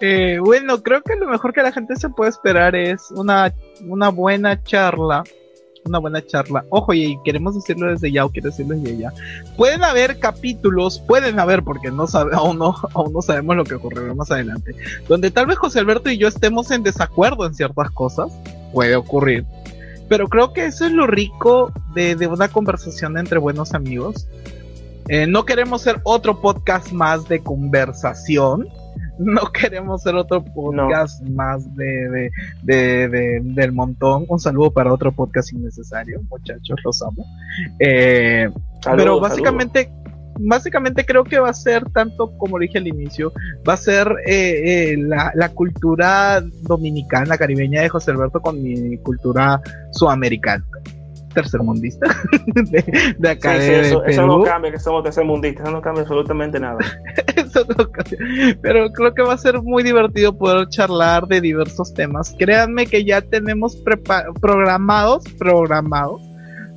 Eh, 0.01 0.39
bueno, 0.43 0.83
creo 0.83 1.03
que 1.03 1.15
lo 1.17 1.29
mejor 1.29 1.53
que 1.53 1.63
la 1.63 1.73
gente 1.73 1.95
se 1.97 2.09
puede 2.09 2.31
esperar 2.31 2.75
es 2.75 3.11
una, 3.13 3.55
una 3.87 4.09
buena 4.09 4.63
charla. 4.63 5.23
Una 5.85 5.99
buena 6.01 6.27
charla. 6.27 6.65
Ojo, 6.71 6.93
y 6.95 7.17
queremos 7.25 7.55
decirlo 7.55 7.89
desde 7.89 8.11
ya, 8.11 8.25
o 8.25 8.31
quiero 8.31 8.51
decirlo 8.51 8.75
desde 8.75 8.99
ya. 8.99 9.13
Pueden 9.57 9.85
haber 9.85 10.19
capítulos, 10.19 11.01
pueden 11.07 11.39
haber, 11.39 11.63
porque 11.63 11.93
no 11.93 12.09
sabe, 12.09 12.33
aún, 12.35 12.59
no, 12.59 12.75
aún 12.93 13.13
no 13.13 13.23
sabemos 13.23 13.55
lo 13.55 13.65
que 13.65 13.77
ocurrirá 13.77 14.13
más 14.13 14.33
adelante, 14.33 14.75
donde 15.09 15.31
tal 15.31 15.47
vez 15.47 15.59
José 15.59 15.79
Alberto 15.79 16.11
y 16.11 16.19
yo 16.19 16.27
estemos 16.27 16.73
en 16.73 16.83
desacuerdo 16.83 17.47
en 17.47 17.55
ciertas 17.55 17.93
cosas. 17.93 18.33
Puede 18.73 18.97
ocurrir. 18.97 19.45
Pero 20.09 20.29
creo 20.29 20.53
que 20.53 20.67
eso 20.67 20.87
es 20.87 20.93
lo 20.93 21.07
rico 21.07 21.73
de, 21.95 22.17
de 22.17 22.27
una 22.27 22.49
conversación 22.49 23.17
entre 23.17 23.39
buenos 23.39 23.73
amigos. 23.73 24.27
Eh, 25.09 25.27
no 25.27 25.45
queremos 25.45 25.83
ser 25.83 26.01
otro 26.05 26.41
podcast 26.41 26.93
más 26.93 27.29
de 27.29 27.41
conversación 27.41 28.69
no 29.19 29.51
queremos 29.53 30.03
ser 30.03 30.15
otro 30.15 30.45
podcast 30.45 31.23
más 31.23 31.65
de, 31.75 32.31
del 32.63 33.73
montón. 33.73 34.25
Un 34.29 34.39
saludo 34.39 34.71
para 34.71 34.93
otro 34.93 35.13
podcast 35.13 35.53
innecesario, 35.53 36.21
muchachos, 36.29 36.79
los 36.85 37.03
amo. 37.03 37.25
Eh, 37.79 38.51
pero 38.97 39.21
básicamente, 39.21 39.91
básicamente 40.39 41.05
creo 41.05 41.25
que 41.25 41.39
va 41.39 41.51
a 41.51 41.55
ser 41.55 41.89
tanto 41.91 42.37
como 42.37 42.59
dije 42.59 42.79
al 42.79 42.87
inicio, 42.87 43.33
va 43.69 43.75
a 43.75 43.79
ser 43.79 44.09
eh, 44.27 44.93
eh, 44.93 44.97
la, 44.99 45.33
la, 45.35 45.49
cultura 45.51 46.43
dominicana, 46.63 47.39
caribeña 47.39 47.83
de 47.83 47.89
José 47.89 48.11
Alberto 48.11 48.41
con 48.41 48.63
mi 48.63 48.99
cultura 48.99 49.61
sudamericana 49.93 50.65
tercermundista 51.37 52.07
de, 52.47 53.15
de 53.19 53.29
acá 53.29 53.59
de, 53.59 53.83
eso, 53.83 54.03
eso, 54.05 54.27
no 54.27 54.43
cambia 54.43 54.73
que 54.73 54.79
somos 54.79 55.05
tercermundistas, 55.05 55.65
eso 55.65 55.73
no 55.73 55.83
cambia 55.83 56.01
absolutamente 56.01 56.59
nada. 56.59 56.79
eso 57.37 57.65
no 57.77 57.91
cambia. 57.91 58.59
Pero 58.63 58.91
creo 58.91 59.15
que 59.15 59.23
va 59.23 59.35
a 59.35 59.39
ser 59.39 59.61
muy 59.63 59.83
divertido 59.83 60.37
poder 60.37 60.67
charlar 60.69 61.27
de 61.27 61.43
diversos 61.43 61.93
temas. 61.93 62.35
Créanme 62.39 62.87
que 62.87 63.05
ya 63.05 63.21
tenemos 63.21 63.77
programados, 64.41 65.25
programados 65.39 66.23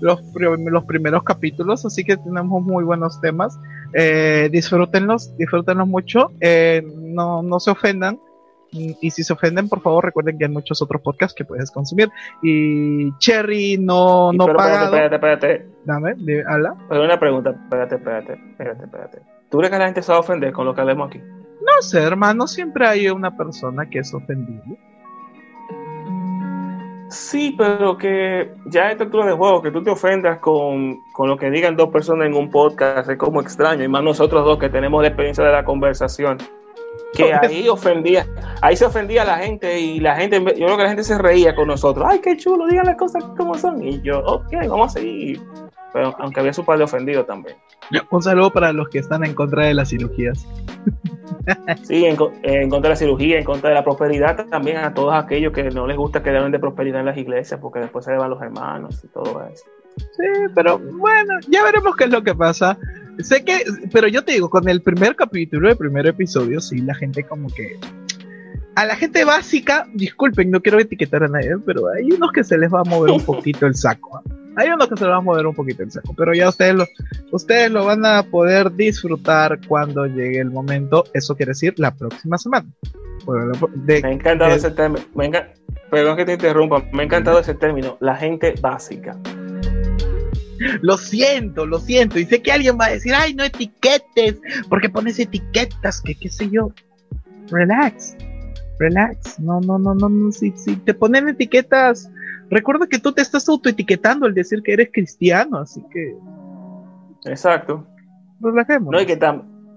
los, 0.02 0.22
los 0.36 0.84
primeros 0.84 1.24
capítulos, 1.24 1.86
así 1.86 2.04
que 2.04 2.18
tenemos 2.18 2.62
muy 2.62 2.84
buenos 2.84 3.22
temas. 3.22 3.58
Eh, 3.94 4.50
disfrútenlos, 4.52 5.36
disfrútenlos 5.38 5.88
mucho, 5.88 6.32
eh, 6.42 6.86
no, 6.96 7.42
no 7.42 7.60
se 7.62 7.72
ofendan 7.72 8.20
y 8.72 9.12
si 9.12 9.24
se 9.24 9.34
ofenden, 9.34 9.68
por 9.68 9.82
favor, 9.82 10.06
recuerden 10.06 10.38
que 10.38 10.46
hay 10.46 10.52
muchos 10.52 10.82
otros 10.82 11.02
podcasts 11.02 11.36
que 11.36 11.46
puedes 11.46 11.72
consumir. 11.72 12.10
Y 12.42 13.12
Cherry 13.18 13.78
no, 13.78 14.32
no 14.32 14.46
paga. 14.48 14.86
Espérate, 14.86 15.16
espérate, 15.16 15.48
espérate. 15.48 15.80
Dame, 15.86 16.14
de, 16.18 16.44
ala. 16.48 16.76
Pero 16.88 17.04
una 17.04 17.20
pregunta, 17.20 17.52
espérate, 17.52 17.96
espérate, 17.96 18.34
espérate, 18.34 18.84
espérate. 18.84 19.22
¿Tú 19.50 19.58
crees 19.58 19.72
que 19.72 19.80
la 19.80 19.86
gente 19.86 20.02
se 20.02 20.12
va 20.12 20.18
a 20.18 20.22
ofender 20.22 20.54
con 20.54 20.66
lo 20.66 20.76
que 20.76 20.82
hablemos 20.82 21.10
aquí? 21.10 21.20
No 21.20 21.82
sé, 21.82 22.02
hermano, 22.02 22.48
siempre 22.48 22.88
hay 22.88 23.10
una 23.10 23.36
persona 23.36 23.90
que 23.90 24.00
es 24.00 24.14
ofendible. 24.14 24.78
Sí, 27.10 27.56
pero 27.58 27.98
que 27.98 28.52
ya 28.68 28.84
a 28.84 28.92
esta 28.92 29.06
altura 29.06 29.26
de 29.26 29.34
juego, 29.34 29.64
que 29.64 29.72
tú 29.72 29.84
te 29.84 29.90
ofendas 29.90 30.38
con, 30.38 31.00
con, 31.12 31.28
lo 31.28 31.38
que 31.38 31.50
digan 31.50 31.76
dos 31.76 31.90
personas 31.90 32.28
en 32.28 32.36
un 32.36 32.52
podcast 32.52 33.10
es 33.10 33.18
como 33.18 33.42
extraño, 33.42 33.84
y 33.84 33.88
más 33.88 34.04
nosotros 34.04 34.46
dos 34.46 34.60
que 34.60 34.70
tenemos 34.70 35.02
la 35.02 35.08
experiencia 35.08 35.44
de 35.44 35.52
la 35.52 35.66
conversación 35.66 36.38
que 37.14 37.34
ahí 37.42 37.68
ofendía, 37.68 38.28
ahí 38.62 38.76
se 38.76 38.86
ofendía 38.86 39.24
a 39.24 39.26
la 39.26 39.38
gente 39.38 39.80
y 39.80 40.00
la 40.00 40.16
gente, 40.16 40.38
yo 40.40 40.66
creo 40.66 40.78
que 40.78 40.84
la 40.84 40.90
gente 40.90 41.04
se 41.04 41.18
reía 41.18 41.56
con 41.56 41.68
nosotros, 41.68 42.06
ay, 42.10 42.20
qué 42.20 42.38
chulo, 42.38 42.68
digan 42.68 42.86
las 42.86 42.98
cosas 42.98 43.24
como 43.38 43.56
son, 43.56 43.86
y 43.86 44.02
yo, 44.02 44.20
ok, 44.20 44.54
vamos 44.68 44.96
a 44.96 45.00
seguir, 45.00 45.42
pero 45.94 46.16
aunque 46.20 46.40
había 46.40 46.54
su 46.54 46.66
par 46.66 46.78
de 46.78 46.84
ofendidos 46.84 47.26
también. 47.26 47.58
Un 48.12 48.22
saludo 48.22 48.52
para 48.52 48.72
los 48.72 48.90
que 48.90 49.00
están 49.00 49.26
en 49.26 49.34
contra 49.34 49.66
de 49.66 49.74
las 49.74 49.90
cirugías. 49.90 50.48
Sí, 51.84 52.06
en, 52.06 52.16
contra 52.16 52.90
de 52.90 52.90
la 52.90 52.96
cirugía, 52.96 53.40
en 53.40 53.44
contra 53.44 53.70
de 53.70 53.76
la 53.76 53.84
prosperidad, 53.84 54.46
también 54.48 54.78
a 54.78 54.94
todos 54.94 55.14
aquellos 55.16 55.52
que 55.52 55.64
no 55.72 55.88
les 55.88 55.98
gusta 55.98 56.22
que 56.22 56.30
hablen 56.30 56.52
de 56.52 56.60
prosperidad 56.60 57.00
en 57.00 57.08
las 57.08 57.18
iglesias, 57.18 57.60
porque 57.60 57.80
después 57.80 58.06
se 58.06 58.16
van 58.16 58.30
los 58.30 58.42
hermanos 58.42 59.04
y 59.04 59.08
todo 59.08 59.44
eso. 59.52 59.66
Sí, 59.98 60.52
pero 60.54 60.78
bueno, 60.78 61.40
ya 61.48 61.64
veremos 61.64 61.96
qué 61.96 62.06
es 62.06 62.12
lo 62.12 62.24
que 62.24 62.36
pasa. 62.36 62.78
Sé 63.20 63.44
que, 63.44 63.64
pero 63.92 64.08
yo 64.08 64.24
te 64.24 64.34
digo, 64.34 64.50
con 64.50 64.68
el 64.70 64.82
primer 64.82 65.16
capítulo, 65.16 65.70
el 65.70 65.78
primer 65.78 66.08
episodio, 66.08 66.62
sí, 66.62 66.78
la 66.80 66.96
gente 66.96 67.24
como 67.24 67.50
que... 67.50 67.78
A 68.76 68.86
la 68.86 68.96
gente 68.96 69.26
básica, 69.26 69.88
disculpen, 69.94 70.50
no 70.50 70.62
quiero 70.62 70.80
etiquetar 70.80 71.24
a 71.24 71.28
nadie, 71.28 71.58
pero 71.66 71.90
hay 71.90 72.12
unos 72.12 72.32
que 72.32 72.46
se 72.46 72.58
les 72.58 72.74
va 72.74 72.80
a 72.80 72.84
mover 72.90 73.12
un 73.12 73.22
poquito 73.26 73.66
el 73.66 73.76
saco. 73.76 74.22
Hay 74.56 74.70
unos 74.70 74.88
que 74.88 74.96
se 74.96 75.04
les 75.04 75.12
va 75.12 75.18
a 75.18 75.22
mover 75.22 75.46
un 75.48 75.54
poquito 75.54 75.84
el 75.84 75.92
saco, 75.92 76.14
pero 76.18 76.34
ya 76.34 76.48
ustedes 76.48 76.76
lo, 76.76 76.86
ustedes 77.32 77.70
lo 77.72 77.86
van 77.86 78.06
a 78.06 78.24
poder 78.24 78.74
disfrutar 78.74 79.60
cuando 79.68 80.06
llegue 80.06 80.40
el 80.40 80.52
momento. 80.52 81.04
Eso 81.14 81.36
quiere 81.36 81.52
decir 81.52 81.74
la 81.78 81.94
próxima 81.94 82.38
semana. 82.38 82.70
me 83.86 83.96
ha 83.96 84.12
encantado 84.12 84.52
ese 84.52 84.72
término. 84.72 85.04
Perdón 85.92 86.16
que 86.16 86.26
te 86.26 86.34
interrumpa. 86.34 86.86
Me 86.94 87.02
ha 87.02 87.06
encantado 87.06 87.40
ese 87.40 87.54
término. 87.54 87.98
La 88.00 88.16
gente 88.16 88.54
básica. 88.62 89.18
Lo 90.82 90.98
siento, 90.98 91.66
lo 91.66 91.80
siento. 91.80 92.20
Y 92.20 92.26
sé 92.26 92.42
que 92.42 92.52
alguien 92.52 92.78
va 92.80 92.86
a 92.86 92.92
decir, 92.92 93.14
ay, 93.16 93.34
no 93.34 93.44
etiquetes, 93.44 94.40
porque 94.70 94.90
pones 94.90 95.20
etiquetas, 95.20 96.02
que 96.02 96.16
qué 96.16 96.30
sé 96.30 96.50
yo. 96.50 96.72
Relax, 97.50 98.16
relax. 98.78 99.40
No, 99.40 99.62
no, 99.62 99.80
no, 99.80 99.96
no, 99.96 100.10
no. 100.10 100.32
Si, 100.32 100.52
si 100.52 100.76
te 100.76 100.94
ponen 100.94 101.30
etiquetas, 101.30 102.12
recuerda 102.50 102.88
que 102.88 103.00
tú 103.00 103.14
te 103.14 103.22
estás 103.22 103.48
autoetiquetando 103.48 104.26
al 104.26 104.34
decir 104.34 104.62
que 104.62 104.74
eres 104.74 104.90
cristiano, 104.92 105.60
así 105.60 105.84
que. 105.92 106.16
Exacto. 107.26 107.86
Relajemos. 108.42 108.92
No, 108.92 109.02
y 109.02 109.06
que, 109.06 109.20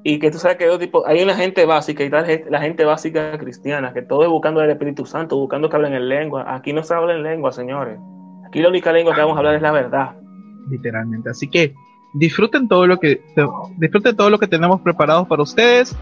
y 0.04 0.18
que 0.18 0.30
tú 0.30 0.38
sabes 0.38 0.56
que 0.56 0.68
hay 1.06 1.22
una 1.22 1.34
gente 1.34 1.64
básica 1.64 2.04
y 2.04 2.10
tal, 2.10 2.26
la 2.48 2.60
gente 2.60 2.84
básica 2.84 3.38
cristiana, 3.38 3.92
que 3.92 4.02
todo 4.02 4.22
es 4.22 4.28
buscando 4.28 4.60
el 4.62 4.70
Espíritu 4.70 5.06
Santo, 5.06 5.36
buscando 5.36 5.68
que 5.68 5.76
hablen 5.76 5.94
en 5.94 6.08
lengua. 6.08 6.44
Aquí 6.54 6.72
no 6.72 6.82
se 6.82 6.94
habla 6.94 7.14
en 7.14 7.22
lengua, 7.22 7.52
señores. 7.52 7.98
Aquí 8.46 8.60
la 8.60 8.68
única 8.68 8.92
lengua 8.92 9.14
que 9.14 9.20
vamos 9.20 9.36
a 9.36 9.38
hablar 9.38 9.54
es 9.54 9.62
la 9.62 9.72
verdad 9.72 10.21
literalmente. 10.68 11.30
Así 11.30 11.48
que 11.48 11.74
disfruten 12.14 12.68
todo 12.68 12.86
lo 12.86 12.98
que 12.98 13.22
disfruten 13.78 14.16
todo 14.16 14.30
lo 14.30 14.38
que 14.38 14.46
tenemos 14.46 14.80
preparado 14.80 15.26
para 15.26 15.42
ustedes. 15.42 15.96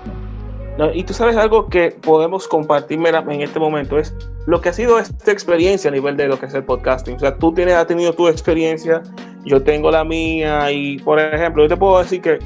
y 0.95 1.05
tú 1.05 1.12
sabes 1.12 1.37
algo 1.37 1.69
que 1.69 1.97
podemos 2.00 2.49
compartir 2.49 2.99
en 2.99 3.40
este 3.43 3.61
momento 3.61 3.99
es 3.99 4.14
lo 4.47 4.61
que 4.61 4.71
ha 4.71 4.73
sido 4.73 4.99
esta 4.99 5.31
experiencia 5.31 5.90
a 5.90 5.93
nivel 5.93 6.17
de 6.17 6.26
lo 6.26 6.38
que 6.38 6.47
es 6.47 6.55
el 6.55 6.64
podcasting. 6.64 7.17
O 7.17 7.19
sea, 7.19 7.37
tú 7.37 7.52
tienes, 7.52 7.75
has 7.75 7.87
tenido 7.87 8.12
tu 8.12 8.29
experiencia, 8.29 9.02
yo 9.45 9.62
tengo 9.62 9.90
la 9.90 10.05
mía 10.05 10.71
y, 10.73 10.99
por 10.99 11.19
ejemplo, 11.21 11.62
yo 11.62 11.69
te 11.69 11.76
puedo 11.76 11.99
decir 11.99 12.21
que 12.21 12.38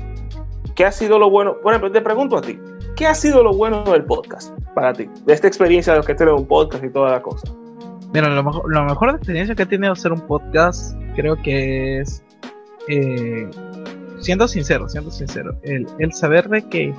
¿qué 0.74 0.84
ha 0.84 0.92
sido 0.92 1.18
lo 1.18 1.30
bueno? 1.30 1.56
Por 1.62 1.72
ejemplo, 1.72 1.90
te 1.90 2.00
pregunto 2.00 2.36
a 2.36 2.42
ti, 2.42 2.58
¿qué 2.96 3.06
ha 3.06 3.14
sido 3.14 3.42
lo 3.42 3.52
bueno 3.52 3.84
del 3.84 4.04
podcast 4.04 4.58
para 4.74 4.92
ti? 4.92 5.08
De 5.24 5.32
esta 5.32 5.46
experiencia 5.46 5.92
de 5.92 6.00
lo 6.00 6.04
que 6.04 6.12
es 6.12 6.20
un 6.20 6.46
podcast 6.46 6.84
y 6.84 6.90
toda 6.90 7.12
la 7.12 7.22
cosa. 7.22 7.46
Mira, 8.14 8.28
lo 8.28 8.44
mejor, 8.44 8.72
lo 8.72 8.84
mejor 8.84 9.10
experiencia 9.10 9.56
que 9.56 9.64
he 9.64 9.66
tenido 9.66 9.92
hacer 9.92 10.12
un 10.12 10.20
podcast, 10.20 10.96
creo 11.16 11.34
que 11.42 11.98
es, 11.98 12.22
eh, 12.86 13.50
siendo 14.20 14.46
sincero, 14.46 14.88
siendo 14.88 15.10
sincero, 15.10 15.58
el, 15.62 16.12
saber 16.12 16.48
de 16.48 16.62
que, 16.62 16.94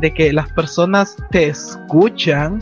de 0.00 0.12
que 0.12 0.32
las 0.32 0.52
personas 0.54 1.16
te 1.30 1.46
escuchan 1.46 2.58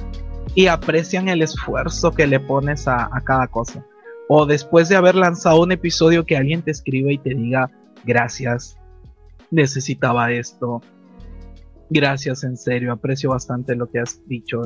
y 0.55 0.67
aprecian 0.67 1.31
el 1.31 1.41
esfuerzo 1.41 2.13
que 2.13 2.27
le 2.27 2.39
pones 2.39 2.87
a, 2.87 3.09
a 3.11 3.23
cada 3.23 3.47
cosa. 3.47 3.83
O 4.29 4.45
después 4.45 4.91
de 4.91 4.97
haber 4.97 5.15
lanzado 5.15 5.63
un 5.63 5.73
episodio 5.73 6.27
que 6.27 6.37
alguien 6.37 6.61
te 6.61 6.73
escriba 6.73 7.11
y 7.13 7.17
te 7.17 7.35
diga, 7.35 7.71
gracias, 8.05 8.77
necesitaba 9.51 10.31
esto, 10.33 10.83
gracias 11.89 12.45
en 12.45 12.59
serio, 12.59 12.93
aprecio 12.93 13.31
bastante 13.31 13.75
lo 13.75 13.87
que 13.87 14.01
has 14.01 14.21
dicho 14.29 14.61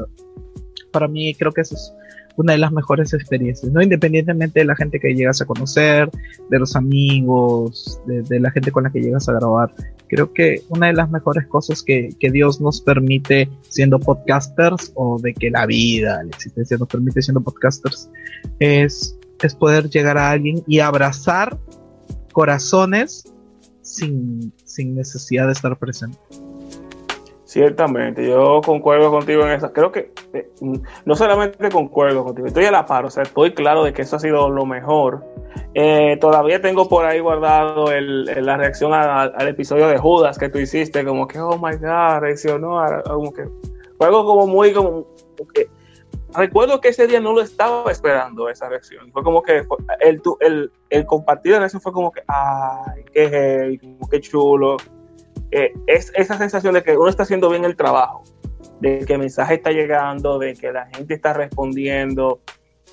para 0.90 1.08
mí 1.08 1.34
creo 1.34 1.52
que 1.52 1.62
eso 1.62 1.74
es 1.74 1.94
una 2.36 2.52
de 2.52 2.58
las 2.58 2.72
mejores 2.72 3.12
experiencias, 3.12 3.70
¿no? 3.72 3.82
Independientemente 3.82 4.60
de 4.60 4.66
la 4.66 4.76
gente 4.76 5.00
que 5.00 5.14
llegas 5.14 5.40
a 5.40 5.46
conocer, 5.46 6.10
de 6.48 6.58
los 6.58 6.76
amigos, 6.76 8.00
de, 8.06 8.40
la 8.40 8.50
gente 8.50 8.72
con 8.72 8.84
la 8.84 8.90
que 8.90 9.00
llegas 9.00 9.28
a 9.28 9.32
grabar. 9.32 9.72
Creo 10.08 10.32
que 10.32 10.62
una 10.68 10.88
de 10.88 10.94
las 10.94 11.10
mejores 11.10 11.46
cosas 11.46 11.82
que, 11.82 12.10
que, 12.18 12.30
Dios 12.30 12.60
nos 12.60 12.80
permite 12.80 13.48
siendo 13.68 13.98
podcasters 13.98 14.92
o 14.94 15.20
de 15.20 15.34
que 15.34 15.50
la 15.50 15.66
vida, 15.66 16.22
la 16.22 16.30
existencia 16.30 16.76
nos 16.76 16.88
permite 16.88 17.22
siendo 17.22 17.40
podcasters 17.40 18.10
es, 18.58 19.16
es 19.42 19.54
poder 19.54 19.88
llegar 19.88 20.18
a 20.18 20.30
alguien 20.30 20.62
y 20.66 20.80
abrazar 20.80 21.58
corazones 22.32 23.32
sin, 23.82 24.52
sin 24.64 24.94
necesidad 24.94 25.46
de 25.46 25.52
estar 25.52 25.78
presente. 25.78 26.18
Ciertamente, 27.50 28.24
yo 28.24 28.60
concuerdo 28.64 29.10
contigo 29.10 29.42
en 29.42 29.50
eso. 29.50 29.72
Creo 29.72 29.90
que 29.90 30.12
eh, 30.34 30.52
no 31.04 31.16
solamente 31.16 31.68
concuerdo 31.68 32.22
contigo, 32.22 32.46
estoy 32.46 32.66
a 32.66 32.70
la 32.70 32.86
par, 32.86 33.04
o 33.06 33.10
sea, 33.10 33.24
estoy 33.24 33.54
claro 33.54 33.82
de 33.82 33.92
que 33.92 34.02
eso 34.02 34.14
ha 34.14 34.20
sido 34.20 34.48
lo 34.48 34.66
mejor. 34.66 35.24
Eh, 35.74 36.16
todavía 36.20 36.60
tengo 36.60 36.88
por 36.88 37.04
ahí 37.06 37.18
guardado 37.18 37.86
la 37.90 38.56
reacción 38.56 38.92
al 38.94 39.48
episodio 39.48 39.88
de 39.88 39.98
Judas 39.98 40.38
que 40.38 40.48
tú 40.48 40.58
hiciste, 40.58 41.04
como 41.04 41.26
que, 41.26 41.40
oh 41.40 41.58
my 41.58 41.74
god, 41.74 42.20
reaccionó, 42.20 42.84
que 43.34 43.48
fue 43.98 44.06
algo 44.06 44.24
como 44.24 44.46
muy, 44.46 44.72
como, 44.72 45.08
recuerdo 46.32 46.80
que 46.80 46.90
ese 46.90 47.08
día 47.08 47.18
no 47.18 47.32
lo 47.32 47.40
estaba 47.40 47.90
esperando 47.90 48.48
esa 48.48 48.68
reacción. 48.68 49.10
Fue 49.10 49.24
como 49.24 49.42
que 49.42 49.64
el, 49.98 50.22
el, 50.38 50.70
el 50.88 51.04
compartir 51.04 51.54
en 51.54 51.64
eso 51.64 51.80
fue 51.80 51.92
como 51.92 52.12
que, 52.12 52.22
ay, 52.28 53.02
qué 53.12 53.28
hey, 53.28 53.78
como 53.78 54.08
que 54.08 54.20
chulo. 54.20 54.76
Eh, 55.52 55.72
es 55.86 56.12
esa 56.14 56.38
sensación 56.38 56.74
de 56.74 56.82
que 56.82 56.96
uno 56.96 57.08
está 57.08 57.24
haciendo 57.24 57.50
bien 57.50 57.64
el 57.64 57.76
trabajo, 57.76 58.22
de 58.80 59.04
que 59.04 59.14
el 59.14 59.18
mensaje 59.18 59.54
está 59.54 59.70
llegando, 59.70 60.38
de 60.38 60.54
que 60.54 60.72
la 60.72 60.86
gente 60.86 61.14
está 61.14 61.32
respondiendo. 61.32 62.40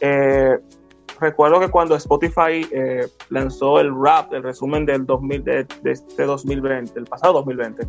Eh, 0.02 0.58
recuerdo 1.20 1.60
que 1.60 1.70
cuando 1.70 1.96
Spotify 1.96 2.68
eh, 2.72 3.08
lanzó 3.30 3.80
el 3.80 3.92
rap, 3.96 4.34
el 4.34 4.44
resumen 4.44 4.86
del 4.86 5.06
2000, 5.06 5.44
de, 5.44 5.68
este 5.86 6.24
2020, 6.24 7.00
el 7.00 7.06
pasado 7.06 7.34
2020, 7.34 7.88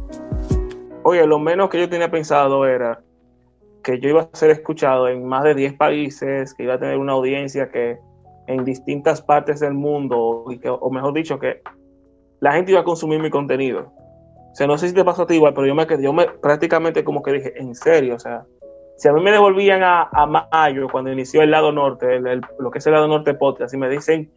oye, 1.03 1.27
lo 1.27 1.39
menos 1.39 1.71
que 1.71 1.81
yo 1.81 1.89
tenía 1.89 2.11
pensado 2.11 2.67
era 2.67 3.01
que 3.83 3.99
yo 4.01 4.11
iba 4.11 4.29
a 4.31 4.37
ser 4.37 4.51
escuchado 4.51 5.09
en 5.09 5.25
más 5.27 5.45
de 5.45 5.55
10 5.55 5.75
países, 5.75 6.53
que 6.53 6.65
iba 6.65 6.75
a 6.75 6.79
tener 6.79 6.99
una 6.99 7.13
audiencia 7.13 7.71
que 7.71 7.99
en 8.47 8.65
distintas 8.65 9.23
partes 9.23 9.61
del 9.61 9.75
mundo, 9.75 10.45
y 10.51 10.59
que, 10.59 10.69
o 10.69 10.91
mejor 10.91 11.15
dicho, 11.15 11.39
que 11.39 11.63
la 12.41 12.53
gente 12.53 12.73
iba 12.73 12.81
a 12.81 12.85
consumir 12.85 13.21
mi 13.21 13.31
contenido. 13.31 13.93
O 14.61 14.67
no 14.67 14.78
sé 14.78 14.88
si 14.88 14.95
te 14.95 15.05
pasó 15.05 15.23
a 15.23 15.26
ti 15.26 15.35
igual, 15.35 15.55
pero 15.55 15.67
yo 15.67 15.75
me 15.75 15.87
yo 16.02 16.12
me 16.12 16.26
prácticamente 16.26 17.05
como 17.05 17.23
que 17.23 17.33
dije, 17.33 17.61
en 17.61 17.75
serio, 17.75 18.17
o 18.17 18.19
sea, 18.19 18.45
si 18.97 19.09
a 19.09 19.12
mí 19.12 19.23
me 19.23 19.31
devolvían 19.31 19.83
a, 19.85 20.09
mayo, 20.26 20.88
cuando 20.90 21.12
inició 21.12 21.43
el 21.43 21.52
lado 21.52 21.71
norte, 21.71 22.19
lo 22.59 22.71
que 22.71 22.78
es 22.78 22.87
el 22.87 22.95
lado 22.95 23.07
norte 23.07 23.35
podcast, 23.35 23.73
y 23.73 23.76
me 23.76 23.88
dicen, 23.88 24.33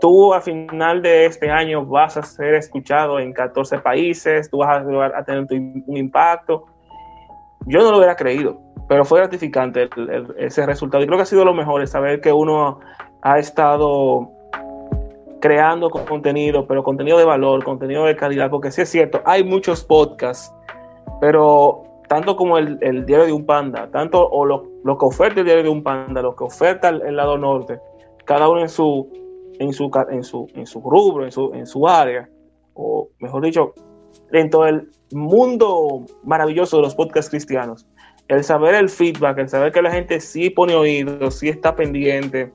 tú 0.00 0.32
a 0.32 0.40
final 0.40 1.02
de 1.02 1.26
este 1.26 1.50
año 1.50 1.84
vas 1.84 2.16
a 2.16 2.22
ser 2.22 2.54
escuchado 2.54 3.18
en 3.18 3.34
14 3.34 3.78
países, 3.80 4.48
tú 4.50 4.58
vas 4.58 4.82
a, 5.14 5.24
tener 5.24 5.46
un 5.50 5.96
impacto, 5.96 6.64
yo 7.66 7.80
no 7.80 7.90
lo 7.90 7.98
hubiera 7.98 8.16
creído, 8.16 8.58
pero 8.88 9.04
fue 9.04 9.18
gratificante 9.18 9.90
ese 10.38 10.64
resultado. 10.64 11.02
Y 11.04 11.06
creo 11.06 11.18
que 11.18 11.24
ha 11.24 11.26
sido 11.26 11.44
lo 11.44 11.52
mejor, 11.52 11.86
saber 11.86 12.22
que 12.22 12.32
uno 12.32 12.80
ha 13.20 13.38
estado 13.38 14.30
creando 15.40 15.90
contenido, 15.90 16.66
pero 16.66 16.82
contenido 16.82 17.18
de 17.18 17.24
valor, 17.24 17.64
contenido 17.64 18.04
de 18.04 18.16
calidad, 18.16 18.50
porque 18.50 18.70
sí 18.70 18.82
es 18.82 18.88
cierto, 18.88 19.20
hay 19.24 19.44
muchos 19.44 19.84
podcasts, 19.84 20.52
pero 21.20 21.82
tanto 22.08 22.36
como 22.36 22.58
el, 22.58 22.78
diario 23.06 23.26
de 23.26 23.32
un 23.32 23.44
panda, 23.44 23.90
tanto 23.90 24.26
o 24.28 24.44
lo, 24.44 24.62
que 24.84 25.04
oferta 25.04 25.40
el 25.40 25.46
diario 25.46 25.64
de 25.64 25.68
un 25.68 25.82
panda, 25.82 26.22
lo 26.22 26.34
que 26.34 26.44
oferta 26.44 26.88
el, 26.88 27.16
lado 27.16 27.36
norte, 27.36 27.78
cada 28.24 28.48
uno 28.48 28.60
en 28.60 28.68
su, 28.68 29.08
en 29.58 29.72
su, 29.72 29.90
en 30.10 30.24
su, 30.24 30.46
en 30.54 30.66
su 30.66 30.80
rubro, 30.80 31.24
en 31.24 31.32
su, 31.32 31.52
en 31.54 31.66
su 31.66 31.86
área, 31.86 32.28
o 32.74 33.08
mejor 33.18 33.42
dicho, 33.44 33.74
dentro 34.30 34.62
del 34.62 34.88
mundo 35.12 36.04
maravilloso 36.24 36.76
de 36.76 36.82
los 36.82 36.94
podcasts 36.94 37.30
cristianos, 37.30 37.86
el 38.28 38.42
saber 38.42 38.74
el 38.74 38.88
feedback, 38.88 39.38
el 39.38 39.48
saber 39.48 39.72
que 39.72 39.82
la 39.82 39.90
gente 39.90 40.20
sí 40.20 40.50
pone 40.50 40.74
oídos, 40.74 41.38
sí 41.38 41.48
está 41.48 41.74
pendiente 41.76 42.52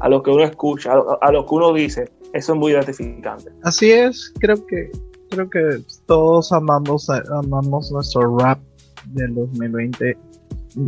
a 0.00 0.08
lo 0.08 0.22
que 0.22 0.30
uno 0.30 0.44
escucha, 0.44 0.92
a 1.20 1.32
lo 1.32 1.44
que 1.44 1.54
uno 1.54 1.72
dice, 1.72 2.10
eso 2.32 2.52
es 2.52 2.58
muy 2.58 2.72
gratificante. 2.72 3.50
Así 3.62 3.90
es, 3.90 4.32
creo 4.38 4.66
que 4.66 4.90
creo 5.30 5.48
que 5.48 5.82
todos 6.06 6.52
amamos 6.52 7.08
amamos 7.08 7.90
nuestro 7.92 8.36
rap 8.38 8.58
del 9.06 9.34
2020. 9.34 10.18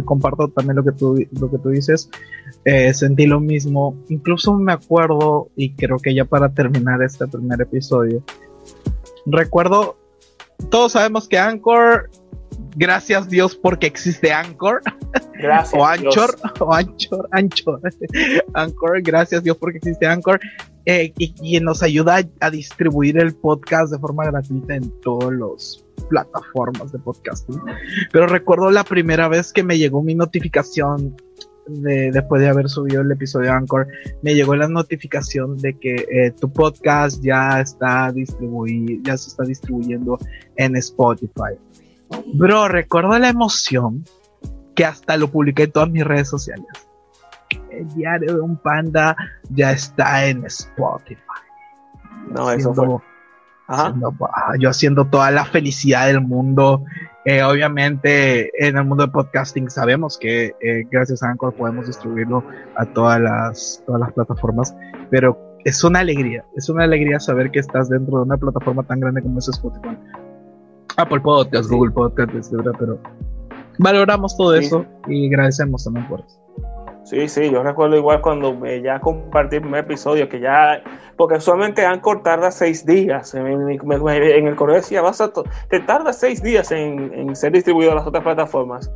Comparto 0.04 0.48
también 0.48 0.76
lo 0.76 0.84
que 0.84 0.92
tú 0.92 1.16
lo 1.40 1.50
que 1.50 1.58
tú 1.58 1.70
dices. 1.70 2.08
Eh, 2.64 2.92
sentí 2.94 3.26
lo 3.26 3.40
mismo. 3.40 3.96
Incluso 4.08 4.56
me 4.56 4.72
acuerdo 4.72 5.50
y 5.56 5.74
creo 5.74 5.98
que 5.98 6.14
ya 6.14 6.24
para 6.24 6.52
terminar 6.52 7.02
este 7.02 7.26
primer 7.26 7.60
episodio, 7.60 8.22
recuerdo. 9.26 9.96
Todos 10.70 10.92
sabemos 10.92 11.26
que 11.26 11.38
Anchor 11.38 12.08
gracias 12.76 13.28
Dios 13.28 13.56
porque 13.56 13.86
existe 13.86 14.32
Anchor. 14.32 14.80
Gracias. 15.34 15.74
o 15.80 15.84
Anchor, 15.84 16.36
o 16.60 16.72
Anchor, 16.72 17.28
Anchor. 17.32 17.80
Anchor, 18.54 19.02
gracias 19.02 19.42
Dios 19.42 19.56
porque 19.56 19.78
existe 19.78 20.06
Anchor. 20.06 20.40
Eh, 20.84 21.12
y 21.16 21.60
nos 21.60 21.82
ayuda 21.82 22.22
a, 22.40 22.50
distribuir 22.50 23.16
el 23.18 23.34
podcast 23.34 23.92
de 23.92 23.98
forma 24.00 24.24
gratuita 24.24 24.74
en 24.74 24.90
todas 25.00 25.32
las 25.32 25.84
plataformas 26.08 26.90
de 26.90 26.98
podcasting. 26.98 27.60
Pero 28.12 28.26
recuerdo 28.26 28.70
la 28.70 28.82
primera 28.82 29.28
vez 29.28 29.52
que 29.52 29.62
me 29.62 29.78
llegó 29.78 30.02
mi 30.02 30.16
notificación 30.16 31.16
de, 31.68 32.10
después 32.10 32.42
de 32.42 32.48
haber 32.48 32.68
subido 32.68 33.02
el 33.02 33.12
episodio 33.12 33.52
Anchor, 33.52 33.86
me 34.22 34.34
llegó 34.34 34.56
la 34.56 34.66
notificación 34.66 35.56
de 35.58 35.78
que 35.78 35.94
eh, 36.10 36.32
tu 36.40 36.52
podcast 36.52 37.22
ya 37.22 37.60
está 37.60 38.10
distribuido, 38.10 39.00
ya 39.04 39.16
se 39.16 39.28
está 39.28 39.44
distribuyendo 39.44 40.18
en 40.56 40.74
Spotify. 40.76 41.54
Bro, 42.34 42.68
recuerdo 42.68 43.16
la 43.18 43.28
emoción 43.28 44.04
que 44.74 44.84
hasta 44.84 45.16
lo 45.16 45.28
publiqué 45.30 45.64
en 45.64 45.72
todas 45.72 45.90
mis 45.90 46.04
redes 46.04 46.28
sociales. 46.28 46.66
El 47.72 47.88
diario 47.94 48.34
de 48.34 48.40
un 48.40 48.56
panda 48.56 49.16
ya 49.50 49.72
está 49.72 50.26
en 50.26 50.44
Spotify. 50.46 51.18
No, 52.30 52.50
eso 52.50 52.74
fue. 52.74 52.86
yo 54.58 54.68
haciendo 54.68 55.06
toda 55.06 55.30
la 55.30 55.44
felicidad 55.44 56.06
del 56.06 56.20
mundo. 56.20 56.84
Eh, 57.24 57.42
obviamente, 57.42 58.50
en 58.66 58.76
el 58.76 58.84
mundo 58.84 59.06
de 59.06 59.12
podcasting 59.12 59.70
sabemos 59.70 60.18
que 60.18 60.54
eh, 60.60 60.84
gracias 60.90 61.22
a 61.22 61.30
Anchor 61.30 61.54
podemos 61.54 61.86
distribuirlo 61.86 62.44
a 62.76 62.84
todas 62.84 63.20
las, 63.20 63.82
todas 63.86 64.00
las 64.00 64.12
plataformas, 64.12 64.74
pero 65.08 65.38
es 65.64 65.84
una 65.84 66.00
alegría, 66.00 66.44
es 66.56 66.68
una 66.68 66.84
alegría 66.84 67.20
saber 67.20 67.50
que 67.52 67.60
estás 67.60 67.88
dentro 67.88 68.18
de 68.18 68.24
una 68.24 68.36
plataforma 68.36 68.82
tan 68.82 68.98
grande 68.98 69.22
como 69.22 69.38
es 69.38 69.48
Spotify. 69.48 69.96
Apple 70.96 71.20
Podcast, 71.20 71.70
Google 71.70 71.92
Podcast, 71.92 72.34
etcétera, 72.34 72.72
pero 72.78 72.98
valoramos 73.78 74.36
todo 74.36 74.54
eso 74.54 74.84
y 75.06 75.28
agradecemos 75.28 75.84
también 75.84 76.08
por 76.08 76.20
eso. 76.20 76.41
Sí, 77.04 77.28
sí, 77.28 77.50
yo 77.50 77.62
recuerdo 77.62 77.96
igual 77.96 78.20
cuando 78.20 78.54
me 78.54 78.80
ya 78.80 79.00
compartí 79.00 79.56
un 79.56 79.74
episodio 79.74 80.28
que 80.28 80.38
ya, 80.38 80.82
porque 81.16 81.40
solamente 81.40 81.84
Anchor 81.84 82.22
tarda 82.22 82.50
seis 82.52 82.86
días, 82.86 83.34
en, 83.34 83.68
el 83.68 84.56
correo 84.56 84.76
decía, 84.76 85.02
vas 85.02 85.20
a 85.20 85.32
te 85.68 85.80
tarda 85.80 86.12
seis 86.12 86.42
días 86.42 86.70
en, 86.70 87.34
ser 87.34 87.52
distribuido 87.52 87.92
a 87.92 87.96
las 87.96 88.06
otras 88.06 88.22
plataformas. 88.22 88.90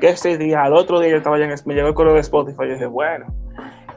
Que 0.00 0.16
seis 0.16 0.38
días, 0.38 0.60
al 0.64 0.74
otro 0.74 1.00
día 1.00 1.16
estaba 1.16 1.38
ya 1.38 1.48
me 1.66 1.74
llegó 1.74 1.88
el 1.88 1.94
correo 1.94 2.14
de 2.14 2.20
Spotify 2.20 2.62
y 2.64 2.72
dije, 2.72 2.86
bueno. 2.86 3.26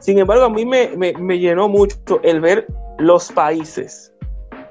Sin 0.00 0.18
embargo, 0.18 0.44
a 0.44 0.50
mí 0.50 0.66
me, 0.66 0.90
me 0.96 1.38
llenó 1.38 1.68
mucho 1.68 2.20
el 2.22 2.40
ver 2.40 2.66
los 2.98 3.32
países. 3.32 4.12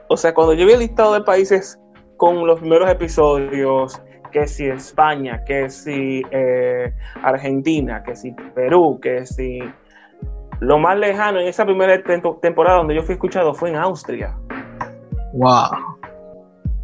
O 0.10 0.17
sea, 0.17 0.34
cuando 0.34 0.54
yo 0.54 0.65
vi 0.67 0.74
el 0.74 0.80
listado 0.80 1.13
de 1.13 1.22
países 1.22 1.80
con 2.17 2.46
los 2.46 2.60
primeros 2.60 2.89
episodios, 2.89 4.00
que 4.34 4.48
si 4.48 4.65
España, 4.65 5.43
que 5.46 5.69
si 5.69 6.24
eh, 6.32 6.93
Argentina, 7.22 8.04
que 8.04 8.15
si 8.15 8.34
Perú, 8.54 9.00
que 9.02 9.26
si 9.26 9.60
lo 10.60 10.80
más 10.80 10.98
lejano 10.98 11.39
en 11.39 11.48
esa 11.48 11.65
primera 11.65 12.02
temporada 12.41 12.78
donde 12.78 12.96
yo 12.96 13.04
fui 13.04 13.13
escuchado 13.13 13.54
fue 13.54 13.69
en 13.69 13.76
Austria. 13.78 14.36
Wow. 15.34 16.00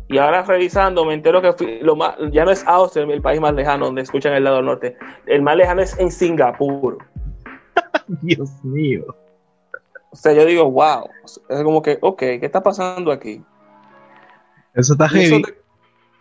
Y 0.08 0.18
ahora 0.18 0.44
revisando 0.44 1.06
me 1.06 1.14
entero 1.14 1.42
que 1.42 1.80
lo 1.82 1.96
más, 1.96 2.16
ya 2.32 2.46
no 2.46 2.52
es 2.52 2.66
Austria 2.66 3.06
el 3.06 3.22
país 3.22 3.42
más 3.42 3.54
lejano 3.54 3.88
donde 3.88 4.02
escuchan 4.02 4.34
el 4.34 4.44
lado 4.44 4.62
norte. 4.62 4.96
El 5.26 5.42
más 5.42 5.56
lejano 5.58 5.82
es 5.82 5.98
en 6.00 6.12
Singapur. 6.12 6.98
Dios 8.22 8.64
mío. 8.64 9.06
O 10.12 10.16
sea, 10.16 10.34
yo 10.34 10.46
digo, 10.46 10.70
wow. 10.72 11.10
Es 11.50 11.64
como 11.64 11.82
que, 11.82 11.98
ok, 12.02 12.20
¿qué 12.20 12.46
está 12.46 12.62
pasando 12.62 13.12
aquí? 13.12 13.44
Eso 14.74 14.94
está 14.94 15.10
heavy. 15.10 15.44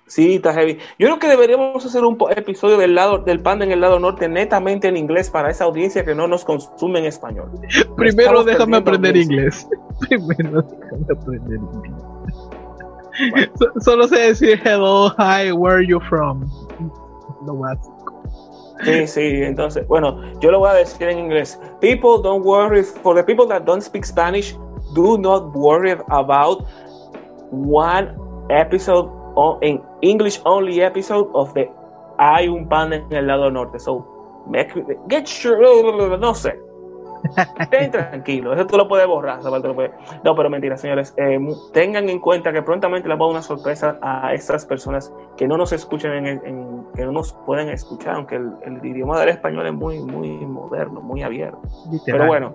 Sí, 0.09 0.37
está 0.37 0.53
heavy. 0.53 0.79
Yo 0.99 1.07
creo 1.07 1.19
que 1.19 1.29
deberíamos 1.29 1.85
hacer 1.85 2.05
un 2.05 2.19
episodio 2.37 2.77
del 2.77 2.95
lado 2.95 3.19
del 3.19 3.41
panda 3.41 3.65
en 3.65 3.73
el 3.73 3.81
lado 3.81 3.99
norte 3.99 4.29
netamente 4.29 4.89
en 4.89 4.97
inglés 4.97 5.31
para 5.31 5.51
esa 5.51 5.65
audiencia 5.65 6.05
que 6.05 6.15
no 6.15 6.27
nos 6.27 6.45
consume 6.45 6.99
en 7.01 7.05
español. 7.07 7.51
Primero 7.97 8.45
déjame 8.45 8.79
aprender 8.79 9.17
inglés. 9.17 9.69
Primero 10.09 10.63
déjame 10.63 11.07
aprender 11.17 11.59
inglés. 11.59 13.51
solo 13.81 14.09
sé 14.09 14.19
decir 14.19 14.61
hello, 14.65 15.11
hi, 15.19 15.53
where 15.53 15.77
are 15.77 15.87
you 15.87 16.01
from? 16.09 16.49
Lo 17.47 17.57
básico. 17.57 17.99
Sí, 18.85 19.07
sí, 19.09 19.43
entonces, 19.43 19.87
bueno, 19.89 20.21
yo 20.41 20.53
lo 20.53 20.61
voy 20.61 20.71
a 20.71 20.75
decir 20.75 21.09
en 21.09 21.19
inglés. 21.19 21.59
People 21.81 22.23
don't 22.23 22.45
worry, 22.45 22.83
for 22.85 23.15
the 23.15 23.23
people 23.25 23.47
that 23.49 23.65
don't 23.65 23.83
speak 23.83 24.05
Spanish, 24.05 24.55
do 24.95 25.19
not 25.19 25.53
worry 25.55 25.97
about 26.11 26.65
one 27.51 28.15
episode, 28.51 29.11
in 29.63 29.83
English 30.01 30.41
only 30.45 30.81
episode 30.81 31.29
of 31.33 31.53
the 31.55 31.71
Hay 32.19 32.49
un 32.49 32.69
pan 32.69 32.93
en 32.93 33.13
el 33.13 33.27
lado 33.29 33.51
norte. 33.51 33.79
So, 33.79 34.05
get 35.09 35.27
sure, 35.27 36.19
no 36.19 36.35
sé. 36.35 36.59
Estén 37.61 37.91
tranquilos, 37.91 38.57
eso 38.57 38.67
tú 38.67 38.77
lo 38.77 38.89
puedes 38.89 39.07
borrar. 39.07 39.41
No, 40.25 40.35
pero 40.35 40.51
mentira, 40.51 40.77
señores. 40.77 41.15
Eh, 41.17 41.39
tengan 41.73 42.09
en 42.09 42.21
cuenta 42.21 42.53
que 42.53 42.63
prontamente 42.63 43.09
les 43.09 43.19
va 43.19 43.25
a 43.25 43.29
una 43.29 43.43
sorpresa 43.43 43.99
a 44.03 44.33
esas 44.35 44.67
personas 44.67 45.13
que 45.37 45.47
no 45.47 45.57
nos 45.57 45.73
escuchan, 45.73 46.27
en, 46.27 46.85
que 46.95 47.05
no 47.05 47.13
nos 47.13 47.33
pueden 47.47 47.69
escuchar, 47.69 48.17
aunque 48.17 48.37
el, 48.37 48.85
idioma 48.85 49.19
del 49.21 49.31
español 49.31 49.67
es 49.67 49.75
muy, 49.75 50.01
muy 50.01 50.29
moderno, 50.47 51.01
muy 51.01 51.23
abierto. 51.23 51.61
Pero 52.05 52.27
bueno, 52.27 52.55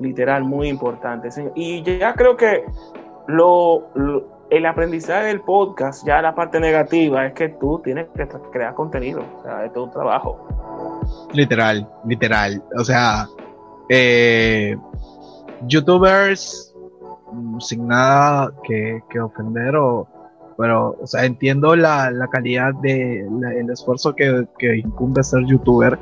literal, 0.00 0.44
muy 0.44 0.68
importante. 0.68 1.28
Y 1.54 1.82
ya 1.82 2.14
creo 2.14 2.36
que 2.36 2.64
lo, 3.26 3.88
el 4.50 4.66
aprendizaje 4.66 5.26
del 5.26 5.40
podcast, 5.40 6.06
ya 6.06 6.22
la 6.22 6.34
parte 6.34 6.58
negativa 6.60 7.26
es 7.26 7.34
que 7.34 7.48
tú 7.50 7.80
tienes 7.84 8.08
que 8.16 8.26
crear 8.50 8.74
contenido, 8.74 9.22
o 9.38 9.42
sea, 9.42 9.64
es 9.64 9.76
un 9.76 9.90
trabajo. 9.90 10.46
Literal, 11.32 11.88
literal. 12.06 12.62
O 12.78 12.84
sea, 12.84 13.28
eh, 13.88 14.76
youtubers 15.66 16.74
mm, 17.32 17.60
sin 17.60 17.88
nada 17.88 18.52
que, 18.62 19.02
ofender 19.20 19.76
o 19.76 20.06
pero 20.56 20.96
o 21.00 21.06
sea 21.06 21.24
entiendo 21.24 21.76
la, 21.76 22.10
calidad 22.32 22.74
de 22.82 23.20
el 23.20 23.70
esfuerzo 23.70 24.14
que, 24.14 24.46
incumbe 24.76 25.22
ser 25.22 25.44
youtuber 25.46 25.98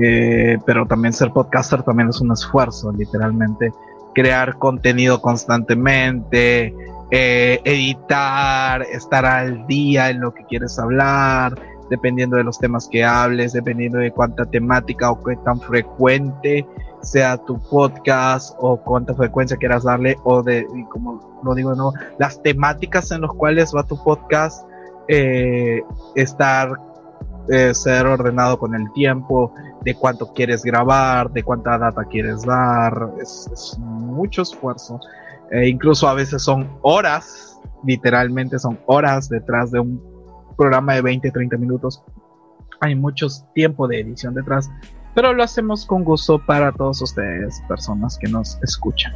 eh, 0.00 0.58
pero 0.66 0.86
también 0.86 1.12
ser 1.12 1.32
podcaster 1.32 1.82
también 1.82 2.10
es 2.10 2.20
un 2.20 2.32
esfuerzo 2.32 2.92
literalmente 2.92 3.72
crear 4.14 4.58
contenido 4.58 5.20
constantemente 5.20 6.74
eh, 7.12 7.60
editar 7.64 8.82
estar 8.82 9.24
al 9.24 9.66
día 9.66 10.10
en 10.10 10.20
lo 10.20 10.34
que 10.34 10.44
quieres 10.46 10.78
hablar 10.78 11.54
dependiendo 11.90 12.36
de 12.36 12.44
los 12.44 12.58
temas 12.58 12.88
que 12.88 13.04
hables 13.04 13.52
dependiendo 13.52 13.98
de 13.98 14.10
cuánta 14.10 14.46
temática 14.46 15.10
o 15.10 15.22
qué 15.22 15.36
tan 15.44 15.60
frecuente 15.60 16.66
sea 17.02 17.36
tu 17.36 17.60
podcast 17.60 18.56
o 18.58 18.76
cuánta 18.78 19.14
frecuencia 19.14 19.56
quieras 19.56 19.84
darle 19.84 20.16
o 20.24 20.42
de, 20.42 20.66
como 20.88 21.32
lo 21.42 21.54
digo, 21.54 21.74
no, 21.74 21.92
las 22.18 22.42
temáticas 22.42 23.10
en 23.10 23.22
las 23.22 23.32
cuales 23.32 23.72
va 23.74 23.82
tu 23.82 24.02
podcast, 24.02 24.66
eh, 25.08 25.82
estar, 26.14 26.72
eh, 27.48 27.74
ser 27.74 28.06
ordenado 28.06 28.58
con 28.58 28.74
el 28.74 28.90
tiempo, 28.92 29.52
de 29.82 29.94
cuánto 29.94 30.32
quieres 30.32 30.62
grabar, 30.62 31.30
de 31.30 31.42
cuánta 31.42 31.76
data 31.76 32.04
quieres 32.04 32.42
dar, 32.42 33.10
es, 33.20 33.76
mucho 33.78 34.42
esfuerzo. 34.42 35.00
E 35.52 35.68
incluso 35.68 36.08
a 36.08 36.14
veces 36.14 36.42
son 36.42 36.68
horas, 36.82 37.60
literalmente 37.84 38.58
son 38.58 38.78
horas 38.86 39.28
detrás 39.28 39.70
de 39.70 39.80
un 39.80 40.02
programa 40.56 40.94
de 40.94 41.02
20, 41.02 41.30
30 41.30 41.56
minutos. 41.56 42.02
Hay 42.80 42.94
mucho 42.94 43.28
tiempo 43.54 43.86
de 43.86 44.00
edición 44.00 44.34
detrás 44.34 44.68
pero 45.14 45.32
lo 45.32 45.42
hacemos 45.42 45.84
con 45.84 46.04
gusto 46.04 46.38
para 46.38 46.72
todos 46.72 47.02
ustedes, 47.02 47.62
personas 47.68 48.18
que 48.18 48.28
nos 48.28 48.58
escuchan. 48.62 49.12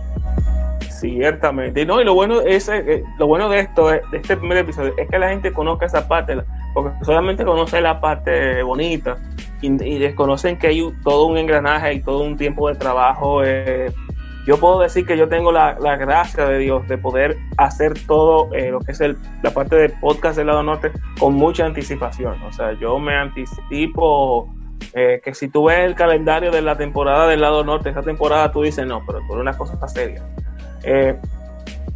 Ciertamente. 0.88 1.84
No, 1.86 2.00
y 2.00 2.04
lo 2.04 2.14
bueno 2.14 2.40
es 2.40 2.68
eh, 2.68 3.02
lo 3.18 3.26
bueno 3.26 3.48
de 3.48 3.60
esto, 3.60 3.88
de 3.88 4.02
este 4.12 4.36
primer 4.36 4.58
episodio, 4.58 4.92
es 4.96 5.08
que 5.08 5.18
la 5.18 5.30
gente 5.30 5.52
conozca 5.52 5.86
esa 5.86 6.06
parte, 6.06 6.36
porque 6.74 6.90
solamente 7.04 7.44
conoce 7.44 7.80
la 7.80 8.00
parte 8.00 8.62
bonita 8.62 9.16
y, 9.62 9.98
desconocen 9.98 10.58
que 10.58 10.68
hay 10.68 10.92
todo 11.02 11.26
un 11.26 11.38
engranaje 11.38 11.94
y 11.94 12.00
todo 12.00 12.22
un 12.22 12.36
tiempo 12.36 12.68
de 12.68 12.76
trabajo. 12.76 13.42
Eh, 13.42 13.92
yo 14.46 14.58
puedo 14.58 14.78
decir 14.78 15.04
que 15.04 15.18
yo 15.18 15.28
tengo 15.28 15.50
la, 15.50 15.74
gracia 15.96 16.46
de 16.46 16.58
Dios 16.58 16.86
de 16.86 16.96
poder 16.96 17.36
hacer 17.58 17.94
todo 18.06 18.54
eh, 18.54 18.70
lo 18.70 18.78
que 18.78 18.92
es 18.92 19.00
el, 19.00 19.16
la 19.42 19.50
parte 19.50 19.74
de 19.74 19.88
podcast 19.88 20.38
del 20.38 20.46
lado 20.46 20.62
norte 20.62 20.92
con 21.18 21.34
mucha 21.34 21.66
anticipación. 21.66 22.40
O 22.44 22.52
sea, 22.52 22.72
yo 22.74 22.98
me 23.00 23.14
anticipo 23.16 24.48
eh, 24.94 25.20
que 25.22 25.34
si 25.34 25.48
tú 25.48 25.64
ves 25.64 25.80
el 25.80 25.96
calendario 25.96 26.52
de 26.52 26.62
la 26.62 26.76
temporada 26.76 27.26
del 27.26 27.40
lado 27.40 27.64
norte, 27.64 27.90
esa 27.90 28.02
temporada 28.02 28.52
tú 28.52 28.62
dices, 28.62 28.86
no, 28.86 29.02
pero 29.04 29.20
por 29.26 29.38
una 29.38 29.56
cosa 29.56 29.74
está 29.74 29.88
seria. 29.88 30.24
Eh, 30.84 31.18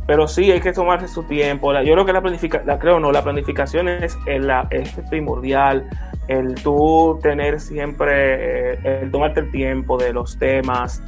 pero 0.08 0.26
sí 0.26 0.50
hay 0.50 0.60
que 0.60 0.72
tomarse 0.72 1.06
su 1.06 1.22
tiempo. 1.22 1.72
yo 1.82 1.92
creo 1.92 2.04
que 2.04 2.12
la 2.12 2.20
planificación, 2.20 2.66
la 2.66 2.80
creo 2.80 2.98
no, 2.98 3.12
la 3.12 3.22
planificación 3.22 3.86
es, 3.86 4.18
la, 4.26 4.66
es 4.70 4.90
primordial. 5.08 5.88
El 6.26 6.56
tú 6.56 7.18
tener 7.22 7.60
siempre, 7.60 8.74
el 9.02 9.10
tomarte 9.12 9.40
el 9.40 9.50
tiempo 9.52 9.98
de 9.98 10.12
los 10.12 10.36
temas, 10.38 11.00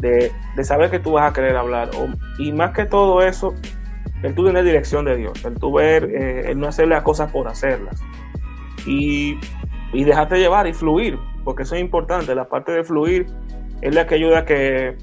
de, 0.00 0.32
saber 0.64 0.90
que 0.90 0.98
tú 0.98 1.12
vas 1.12 1.30
a 1.30 1.32
querer 1.32 1.56
hablar. 1.56 1.90
y 2.38 2.52
más 2.52 2.72
que 2.72 2.86
todo 2.86 3.22
eso, 3.22 3.54
el 4.22 4.34
tú 4.34 4.44
tener 4.44 4.64
dirección 4.64 5.04
de 5.04 5.16
Dios, 5.16 5.44
el 5.44 5.54
tú 5.54 5.72
ver, 5.72 6.04
el 6.04 6.58
no 6.58 6.68
hacer 6.68 6.88
las 6.88 7.02
cosas 7.02 7.30
por 7.30 7.48
hacerlas. 7.48 8.02
Y 8.86 9.38
y 9.92 10.04
dejarte 10.04 10.38
llevar 10.38 10.66
y 10.66 10.72
fluir, 10.72 11.18
porque 11.44 11.62
eso 11.64 11.74
es 11.74 11.80
importante. 11.80 12.34
La 12.34 12.48
parte 12.48 12.72
de 12.72 12.84
fluir 12.84 13.26
es 13.80 13.94
la 13.94 14.06
que 14.06 14.16
ayuda 14.16 14.40
a 14.40 14.44
que 14.44 14.96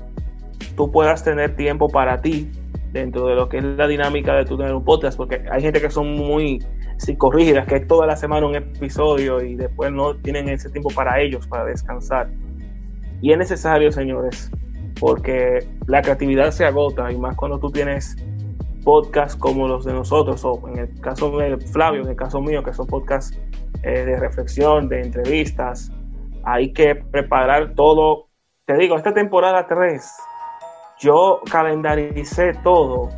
tú 0.76 0.92
puedas 0.92 1.24
tener 1.24 1.56
tiempo 1.56 1.90
para 1.90 2.22
ti 2.22 2.50
dentro 2.92 3.28
de 3.28 3.36
lo 3.36 3.50
que 3.50 3.58
es 3.58 3.64
la 3.64 3.88
dinámica 3.88 4.34
de 4.36 4.46
tu 4.46 4.58
tener 4.58 4.74
un 4.74 4.84
podcast, 4.84 5.18
porque 5.18 5.44
hay 5.52 5.62
gente 5.62 5.82
que 5.82 5.90
son 5.90 6.14
muy 6.14 6.60
psicorrígidas, 6.98 7.68
que 7.68 7.76
es 7.76 7.88
toda 7.88 8.08
la 8.08 8.16
semana 8.16 8.48
un 8.48 8.56
episodio 8.56 9.42
y 9.42 9.56
después 9.56 9.92
no 9.92 10.16
tienen 10.16 10.50
ese 10.50 10.70
tiempo 10.70 10.90
para 10.96 11.20
ellos, 11.22 11.46
para 11.48 11.66
descansar. 11.66 12.30
Y 13.22 13.32
es 13.32 13.38
necesario, 13.38 13.92
señores, 13.92 14.52
porque 15.00 15.68
la 15.88 16.02
creatividad 16.02 16.52
se 16.52 16.66
agota 16.66 17.12
y 17.12 17.18
más 17.18 17.36
cuando 17.36 17.60
tú 17.60 17.72
tienes 17.72 18.16
podcasts 18.84 19.36
como 19.36 19.68
los 19.68 19.84
de 19.84 19.94
nosotros, 19.94 20.46
o 20.46 20.62
en 20.70 20.80
el 20.80 21.02
caso 21.02 21.38
de 21.38 21.58
Flavio, 21.58 22.04
en 22.04 22.10
el 22.10 22.16
caso 22.16 22.40
mío, 22.40 22.64
que 22.64 22.74
son 22.74 22.88
podcasts 22.88 23.38
eh, 23.84 24.06
de 24.06 24.18
reflexión, 24.18 24.88
de 24.88 25.02
entrevistas. 25.02 25.92
Hay 26.44 26.72
que 26.72 26.96
preparar 26.96 27.74
todo. 27.76 28.30
Te 28.66 28.78
digo, 28.78 28.96
esta 28.96 29.14
temporada 29.14 29.68
3, 29.68 30.10
yo 31.00 31.42
calendaricé 31.52 32.54
todo 32.64 33.10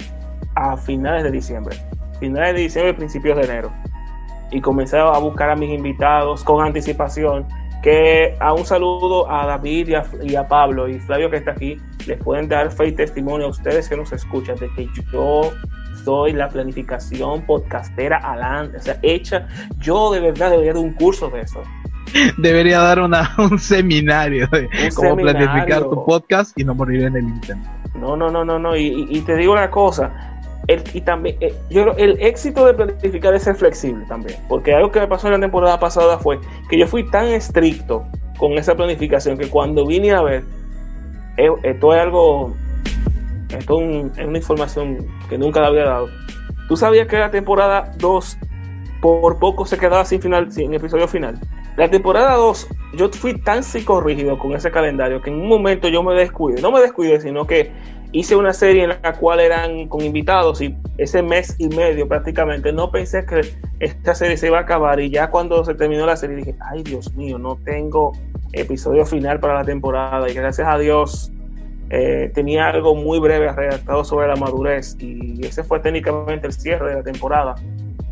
a 0.56 0.76
finales 0.76 1.24
de 1.24 1.32
diciembre. 1.32 1.78
Finales 2.20 2.56
de 2.56 2.62
diciembre, 2.62 2.94
principios 2.96 3.38
de 3.38 3.44
enero. 3.44 3.72
Y 4.52 4.62
comencé 4.62 4.98
a 4.98 5.18
buscar 5.20 5.52
a 5.52 5.56
mis 5.56 5.70
invitados 5.70 6.44
con 6.44 6.66
anticipación. 6.66 7.48
Que 7.84 8.36
a 8.40 8.54
un 8.54 8.66
saludo 8.66 9.32
a 9.32 9.46
David 9.46 9.88
y 9.88 9.96
a, 9.96 10.06
y 10.24 10.36
a 10.36 10.48
Pablo 10.48 10.90
y 10.90 11.00
Flavio 11.00 11.30
que 11.30 11.38
está 11.38 11.52
aquí, 11.52 11.78
les 12.06 12.22
pueden 12.22 12.50
dar 12.50 12.72
fe 12.72 12.88
y 12.88 12.92
testimonio 12.92 13.48
a 13.48 13.50
ustedes 13.50 13.88
que 13.88 13.96
nos 13.96 14.12
escuchan 14.12 14.58
de 14.58 14.70
que 14.74 14.90
yo 15.12 15.52
soy 16.04 16.34
la 16.34 16.50
planificación 16.50 17.46
podcastera 17.46 18.18
adelante, 18.18 18.78
o 18.78 18.82
sea, 18.82 19.00
hecha. 19.02 19.48
Yo 19.80 20.12
de 20.12 20.20
verdad 20.20 20.52
debería 20.52 20.74
dar 20.74 20.82
un 20.82 20.94
curso 20.94 21.30
de 21.30 21.42
eso. 21.42 21.62
Debería 22.38 22.80
dar 22.80 23.00
una, 23.00 23.34
un 23.38 23.60
seminario 23.60 24.48
de 24.48 24.70
cómo 24.96 25.16
planificar 25.18 25.84
tu 25.84 26.06
podcast 26.06 26.58
y 26.58 26.64
no 26.64 26.74
morir 26.76 27.04
en 27.04 27.16
el 27.16 27.24
intento. 27.24 27.70
No, 27.96 28.16
no, 28.16 28.30
no, 28.30 28.46
no, 28.46 28.60
no. 28.60 28.76
Y, 28.76 29.22
te 29.26 29.36
digo 29.36 29.54
una 29.54 29.70
cosa. 29.70 30.39
El, 30.68 30.84
y 30.94 31.02
también, 31.02 31.38
eh, 31.40 31.54
yo 31.70 31.94
el 31.98 32.22
éxito 32.22 32.66
de 32.66 32.74
planificar 32.74 33.34
es 33.34 33.44
ser 33.44 33.56
flexible 33.56 34.06
también. 34.08 34.40
Porque 34.48 34.74
algo 34.74 34.92
que 34.92 35.00
me 35.00 35.08
pasó 35.08 35.28
en 35.28 35.34
la 35.34 35.40
temporada 35.40 35.80
pasada 35.80 36.20
fue 36.20 36.40
que 36.70 36.78
yo 36.78 36.88
fui 36.88 37.10
tan 37.10 37.28
estricto 37.28 38.06
con 38.38 38.54
esa 38.54 38.76
planificación 38.76 39.38
que 39.38 39.50
cuando 39.50 39.86
vine 39.86 40.12
a 40.12 40.22
ver, 40.22 40.44
eh, 41.38 41.50
esto 41.64 41.94
es 41.94 42.02
algo 42.02 42.54
esto 43.58 43.82
es, 43.82 44.28
una 44.28 44.38
información 44.38 45.08
que 45.28 45.38
nunca 45.38 45.62
la 45.62 45.68
había 45.68 45.86
dado. 45.86 46.10
¿Tú 46.68 46.78
sabías 46.78 47.08
que 47.08 47.18
la 47.18 47.32
temporada 47.32 47.92
2 47.98 48.38
por 49.02 49.40
poco 49.40 49.66
se 49.66 49.78
quedaba 49.78 50.06
sin 50.06 50.22
final, 50.22 50.52
sin 50.52 50.74
episodio 50.74 51.08
final? 51.08 51.40
La 51.76 51.90
temporada 51.90 52.36
2, 52.36 52.68
yo 52.96 53.10
fui 53.10 53.40
tan 53.40 53.64
psicorrígido 53.64 54.38
con 54.38 54.54
ese 54.54 54.70
calendario 54.70 55.22
que 55.22 55.30
en 55.30 55.38
un 55.38 55.48
momento 55.48 55.88
yo 55.88 56.04
me 56.04 56.14
descuidé. 56.14 56.62
No 56.62 56.72
me 56.72 56.80
descuidé, 56.82 57.22
sino 57.22 57.48
que 57.48 57.72
hice 58.12 58.36
una 58.36 58.54
serie 58.54 58.84
en 58.84 58.90
la 58.90 59.14
cual 59.14 59.40
eran 59.40 59.88
con 59.88 60.02
invitados 60.02 60.62
y 60.62 60.76
ese 60.98 61.22
mes 61.22 61.56
y 61.60 61.70
medio 61.70 62.08
prácticamente 62.08 62.74
no 62.74 62.90
pensé 62.90 63.26
que 63.26 63.42
esta 63.80 64.16
serie 64.16 64.36
se 64.38 64.48
iba 64.48 64.58
a 64.58 64.62
acabar 64.62 65.00
y 65.00 65.10
ya 65.10 65.30
cuando 65.30 65.64
se 65.64 65.76
terminó 65.76 66.06
la 66.06 66.16
serie 66.16 66.38
dije, 66.38 66.56
ay 66.72 66.84
Dios 66.84 67.14
mío, 67.16 67.38
no 67.38 67.56
tengo 67.64 68.14
episodio 68.54 69.06
final 69.06 69.40
para 69.40 69.56
la 69.56 69.64
temporada 69.64 70.30
y 70.30 70.34
gracias 70.34 70.68
a 70.68 70.78
Dios 70.80 71.32
eh, 71.92 72.32
tenía 72.34 72.68
algo 72.68 72.96
muy 72.96 73.20
breve 73.20 73.52
redactado 73.52 74.04
sobre 74.04 74.28
la 74.28 74.36
madurez 74.36 74.96
y 75.00 75.46
ese 75.46 75.64
fue 75.64 75.80
técnicamente 75.80 76.48
el 76.48 76.54
cierre 76.54 76.90
de 76.90 76.96
la 76.98 77.04
temporada. 77.04 77.56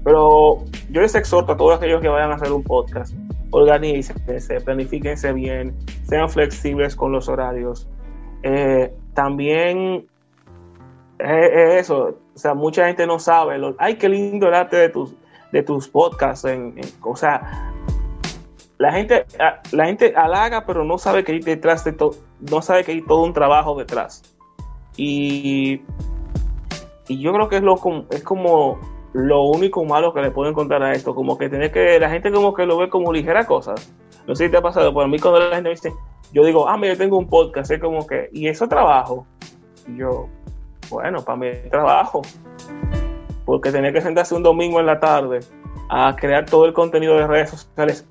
Pero 0.03 0.63
yo 0.89 1.01
les 1.01 1.15
exhorto 1.15 1.51
a 1.51 1.57
todos 1.57 1.77
aquellos 1.77 2.01
que 2.01 2.07
vayan 2.07 2.31
a 2.31 2.35
hacer 2.35 2.51
un 2.51 2.63
podcast, 2.63 3.13
organícense, 3.51 4.61
planifíquense 4.61 5.33
bien, 5.33 5.75
sean 6.07 6.29
flexibles 6.29 6.95
con 6.95 7.11
los 7.11 7.27
horarios. 7.27 7.87
Eh, 8.43 8.93
también 9.17 10.07
es 11.17 11.81
eso, 11.81 12.19
o 12.35 12.37
sea, 12.37 12.53
mucha 12.53 12.85
gente 12.85 13.07
no 13.07 13.17
sabe, 13.17 13.59
ay, 13.79 13.95
qué 13.95 14.07
lindo 14.07 14.47
el 14.47 14.53
arte 14.53 14.77
de 14.77 14.89
tus, 14.89 15.15
de 15.51 15.63
tus 15.63 15.87
podcasts, 15.87 16.47
o 17.01 17.15
sea, 17.15 17.73
la 18.77 18.91
gente, 18.91 19.25
la 19.71 19.85
gente 19.87 20.13
halaga, 20.15 20.67
pero 20.67 20.83
no 20.85 20.99
sabe 20.99 21.23
que 21.23 21.31
hay 21.31 21.39
detrás 21.39 21.83
de 21.83 21.93
todo, 21.93 22.11
no 22.51 22.61
sabe 22.61 22.83
que 22.83 22.91
hay 22.91 23.01
todo 23.01 23.23
un 23.23 23.33
trabajo 23.33 23.73
detrás. 23.73 24.21
Y, 24.97 25.81
y 27.07 27.19
yo 27.19 27.33
creo 27.33 27.49
que 27.49 27.55
es 27.55 27.63
lo 27.63 27.79
es 28.11 28.23
como 28.23 28.77
lo 29.13 29.45
único 29.45 29.83
malo 29.83 30.13
que 30.13 30.21
le 30.21 30.29
puedo 30.29 30.47
encontrar 30.47 30.83
a 30.83 30.91
esto, 30.91 31.15
como 31.15 31.39
que 31.39 31.49
tiene 31.49 31.71
que, 31.71 31.99
la 31.99 32.11
gente 32.11 32.31
como 32.31 32.53
que 32.53 32.67
lo 32.67 32.77
ve 32.77 32.87
como 32.87 33.11
ligera 33.11 33.47
cosas. 33.47 33.91
No 34.27 34.35
sé 34.35 34.45
si 34.45 34.51
te 34.51 34.57
ha 34.57 34.61
pasado, 34.61 34.93
por 34.93 35.07
mí 35.07 35.17
cuando 35.17 35.39
la 35.39 35.55
gente 35.55 35.69
me 35.69 35.75
yo 36.33 36.43
digo, 36.43 36.67
ah, 36.67 36.77
mira, 36.77 36.93
yo 36.93 36.99
tengo 36.99 37.17
un 37.17 37.27
podcast, 37.27 37.71
es 37.71 37.79
como 37.79 38.05
que, 38.05 38.29
y 38.31 38.47
eso 38.47 38.67
trabajo. 38.67 39.25
Yo, 39.95 40.27
bueno, 40.89 41.23
para 41.23 41.37
mí 41.37 41.47
trabajo. 41.69 42.21
Porque 43.45 43.71
tenía 43.71 43.93
que 43.93 44.01
sentarse 44.01 44.35
un 44.35 44.43
domingo 44.43 44.79
en 44.79 44.85
la 44.85 44.99
tarde 44.99 45.39
a 45.89 46.15
crear 46.15 46.45
todo 46.45 46.65
el 46.65 46.73
contenido 46.73 47.15
de 47.15 47.27
redes 47.27 47.51
sociales, 47.51 48.05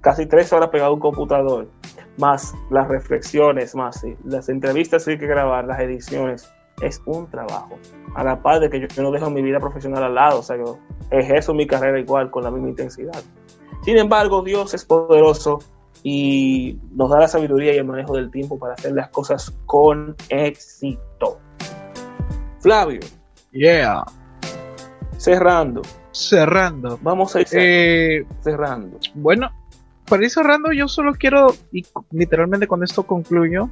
casi 0.00 0.26
tres 0.26 0.52
horas 0.52 0.68
pegado 0.68 0.90
a 0.90 0.94
un 0.94 1.00
computador, 1.00 1.68
más 2.18 2.54
las 2.70 2.88
reflexiones, 2.88 3.74
más 3.74 4.04
las 4.24 4.48
entrevistas 4.50 5.04
que 5.04 5.12
hay 5.12 5.18
que 5.18 5.26
grabar, 5.26 5.64
las 5.64 5.80
ediciones, 5.80 6.52
es 6.82 7.02
un 7.06 7.28
trabajo. 7.30 7.78
A 8.14 8.24
la 8.24 8.42
par 8.42 8.60
de 8.60 8.68
que 8.68 8.80
yo, 8.80 9.02
no 9.02 9.10
dejo 9.10 9.30
mi 9.30 9.42
vida 9.42 9.60
profesional 9.60 10.02
al 10.02 10.14
lado, 10.14 10.40
o 10.40 10.42
sea, 10.42 10.56
yo 10.56 10.78
ejerzo 11.10 11.54
mi 11.54 11.66
carrera 11.66 11.98
igual, 11.98 12.30
con 12.30 12.44
la 12.44 12.50
misma 12.50 12.68
intensidad. 12.68 13.22
Sin 13.82 13.96
embargo, 13.96 14.42
Dios 14.42 14.74
es 14.74 14.84
poderoso 14.84 15.60
y 16.02 16.78
nos 16.92 17.10
da 17.10 17.20
la 17.20 17.28
sabiduría 17.28 17.74
y 17.74 17.78
el 17.78 17.84
manejo 17.84 18.16
del 18.16 18.30
tiempo 18.30 18.58
para 18.58 18.74
hacer 18.74 18.92
las 18.92 19.08
cosas 19.10 19.54
con 19.66 20.16
éxito. 20.28 21.40
Flavio. 22.60 23.00
Yeah. 23.52 24.04
Cerrando. 25.16 25.82
Cerrando. 26.12 26.98
Vamos 27.02 27.36
a 27.36 27.40
ir 27.40 27.46
eh, 27.52 28.24
cerrando. 28.40 28.98
Bueno, 29.14 29.50
para 30.08 30.24
ir 30.24 30.30
cerrando, 30.30 30.72
yo 30.72 30.88
solo 30.88 31.12
quiero, 31.14 31.54
y 31.72 31.84
literalmente 32.10 32.66
con 32.66 32.82
esto 32.82 33.04
concluyo, 33.04 33.68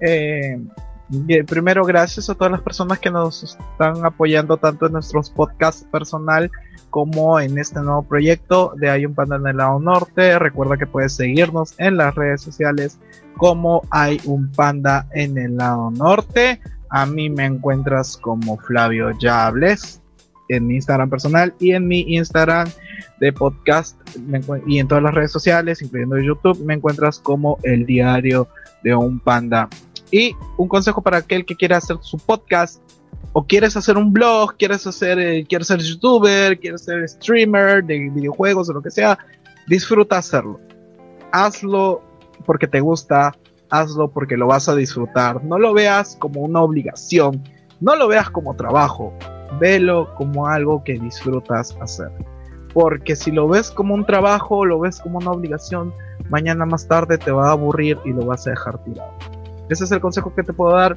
eh, 0.00 0.58
primero 1.46 1.84
gracias 1.84 2.28
a 2.28 2.34
todas 2.34 2.50
las 2.50 2.62
personas 2.62 2.98
que 2.98 3.10
nos 3.10 3.42
están 3.42 4.04
apoyando 4.04 4.56
tanto 4.56 4.86
en 4.86 4.92
nuestros 4.92 5.30
podcasts 5.30 5.86
personal 5.90 6.50
como 6.90 7.38
en 7.40 7.58
este 7.58 7.80
nuevo 7.80 8.02
proyecto 8.02 8.72
de 8.76 8.90
Hay 8.90 9.06
un 9.06 9.14
Panda 9.14 9.36
en 9.36 9.46
el 9.46 9.56
lado 9.56 9.78
norte. 9.78 10.38
Recuerda 10.38 10.76
que 10.76 10.86
puedes 10.86 11.14
seguirnos 11.14 11.74
en 11.78 11.96
las 11.96 12.14
redes 12.14 12.40
sociales 12.42 12.98
como 13.36 13.82
Hay 13.90 14.20
un 14.24 14.50
Panda 14.50 15.06
en 15.12 15.36
el 15.38 15.56
lado 15.56 15.90
norte. 15.90 16.60
A 16.90 17.06
mí 17.06 17.28
me 17.28 17.44
encuentras 17.44 18.16
como 18.16 18.56
Flavio 18.58 19.10
Yables 19.18 20.00
en 20.48 20.66
mi 20.66 20.76
Instagram 20.76 21.10
personal 21.10 21.54
y 21.58 21.72
en 21.72 21.86
mi 21.86 22.00
Instagram 22.14 22.68
de 23.20 23.32
podcast 23.32 23.98
y 24.66 24.78
en 24.78 24.88
todas 24.88 25.02
las 25.02 25.14
redes 25.14 25.32
sociales, 25.32 25.82
incluyendo 25.82 26.18
YouTube, 26.18 26.64
me 26.64 26.74
encuentras 26.74 27.18
como 27.18 27.58
el 27.62 27.84
diario 27.86 28.48
de 28.82 28.94
un 28.94 29.18
panda. 29.20 29.68
Y 30.16 30.34
un 30.56 30.66
consejo 30.66 31.02
para 31.02 31.18
aquel 31.18 31.44
que 31.44 31.54
quiera 31.54 31.76
hacer 31.76 31.98
su 32.00 32.16
podcast 32.16 32.80
o 33.34 33.46
quieres 33.46 33.76
hacer 33.76 33.98
un 33.98 34.14
blog, 34.14 34.56
quieres 34.56 34.86
hacer, 34.86 35.18
eh, 35.18 35.44
quieres 35.46 35.66
ser 35.66 35.78
youtuber, 35.80 36.58
quieres 36.58 36.84
ser 36.84 37.06
streamer 37.06 37.84
de 37.84 38.08
videojuegos 38.08 38.70
o 38.70 38.72
lo 38.72 38.80
que 38.80 38.90
sea, 38.90 39.18
disfruta 39.66 40.16
hacerlo. 40.16 40.58
Hazlo 41.32 42.00
porque 42.46 42.66
te 42.66 42.80
gusta, 42.80 43.36
hazlo 43.68 44.10
porque 44.10 44.38
lo 44.38 44.46
vas 44.46 44.70
a 44.70 44.74
disfrutar. 44.74 45.44
No 45.44 45.58
lo 45.58 45.74
veas 45.74 46.16
como 46.18 46.40
una 46.40 46.62
obligación, 46.62 47.44
no 47.82 47.94
lo 47.94 48.08
veas 48.08 48.30
como 48.30 48.56
trabajo, 48.56 49.12
velo 49.60 50.14
como 50.14 50.46
algo 50.46 50.82
que 50.82 50.94
disfrutas 50.94 51.76
hacer. 51.82 52.10
Porque 52.72 53.16
si 53.16 53.32
lo 53.32 53.48
ves 53.48 53.70
como 53.70 53.92
un 53.92 54.06
trabajo, 54.06 54.64
lo 54.64 54.80
ves 54.80 54.98
como 54.98 55.18
una 55.18 55.32
obligación, 55.32 55.92
mañana 56.30 56.64
más 56.64 56.88
tarde 56.88 57.18
te 57.18 57.32
va 57.32 57.50
a 57.50 57.52
aburrir 57.52 57.98
y 58.06 58.14
lo 58.14 58.24
vas 58.24 58.46
a 58.46 58.50
dejar 58.52 58.82
tirado. 58.82 59.12
Ese 59.68 59.84
es 59.84 59.92
el 59.92 60.00
consejo 60.00 60.34
que 60.34 60.42
te 60.42 60.52
puedo 60.52 60.74
dar. 60.74 60.96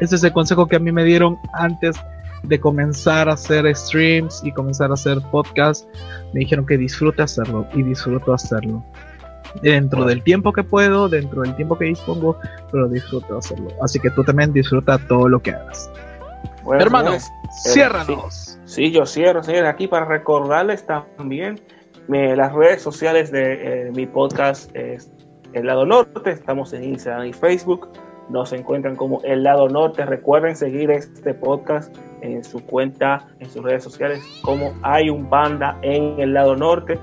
Ese 0.00 0.16
es 0.16 0.24
el 0.24 0.32
consejo 0.32 0.66
que 0.66 0.76
a 0.76 0.78
mí 0.78 0.92
me 0.92 1.04
dieron 1.04 1.38
antes 1.52 1.96
de 2.42 2.58
comenzar 2.58 3.28
a 3.28 3.34
hacer 3.34 3.74
streams 3.76 4.42
y 4.44 4.52
comenzar 4.52 4.90
a 4.90 4.94
hacer 4.94 5.18
podcasts. 5.30 5.86
Me 6.32 6.40
dijeron 6.40 6.66
que 6.66 6.76
disfrute 6.78 7.22
hacerlo 7.22 7.66
y 7.74 7.82
disfruto 7.82 8.32
hacerlo. 8.32 8.82
Dentro 9.62 10.04
del 10.04 10.22
tiempo 10.22 10.52
que 10.52 10.62
puedo, 10.62 11.08
dentro 11.08 11.42
del 11.42 11.54
tiempo 11.56 11.76
que 11.76 11.86
dispongo, 11.86 12.36
pero 12.70 12.88
disfruto 12.88 13.38
hacerlo. 13.38 13.68
Así 13.82 13.98
que 13.98 14.10
tú 14.10 14.22
también 14.22 14.52
disfruta 14.52 14.96
todo 15.08 15.28
lo 15.28 15.42
que 15.42 15.50
hagas. 15.50 15.90
Bueno, 16.62 16.82
Hermanos, 16.82 17.24
eh, 17.24 17.70
ciérranos. 17.72 18.58
Sí, 18.64 18.92
yo 18.92 19.04
cierro, 19.04 19.42
señores, 19.42 19.68
aquí 19.68 19.88
para 19.88 20.06
recordarles 20.06 20.86
también 20.86 21.60
las 22.10 22.52
redes 22.52 22.82
sociales 22.82 23.30
de 23.30 23.88
eh, 23.88 23.90
mi 23.92 24.06
podcast 24.06 24.74
es 24.74 25.10
El 25.52 25.66
Lado 25.66 25.86
Norte. 25.86 26.30
Estamos 26.30 26.72
en 26.72 26.84
Instagram 26.84 27.26
y 27.26 27.32
Facebook. 27.32 27.88
Nos 28.28 28.52
encuentran 28.52 28.96
como 28.96 29.20
El 29.22 29.42
Lado 29.42 29.68
Norte. 29.68 30.04
Recuerden 30.04 30.56
seguir 30.56 30.90
este 30.90 31.34
podcast 31.34 31.94
en 32.20 32.44
su 32.44 32.64
cuenta, 32.64 33.26
en 33.40 33.50
sus 33.50 33.62
redes 33.62 33.82
sociales, 33.82 34.22
como 34.42 34.74
Hay 34.82 35.10
un 35.10 35.28
Panda 35.28 35.78
en 35.82 36.20
El 36.20 36.34
Lado 36.34 36.56
Norte. 36.56 36.98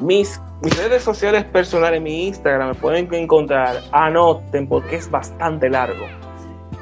Mis, 0.00 0.40
mis 0.62 0.76
redes 0.76 1.02
sociales 1.02 1.44
personales, 1.44 2.00
mi 2.00 2.26
Instagram, 2.26 2.68
me 2.68 2.74
pueden 2.74 3.12
encontrar. 3.14 3.76
Anoten 3.92 4.68
porque 4.68 4.96
es 4.96 5.10
bastante 5.10 5.68
largo 5.68 6.06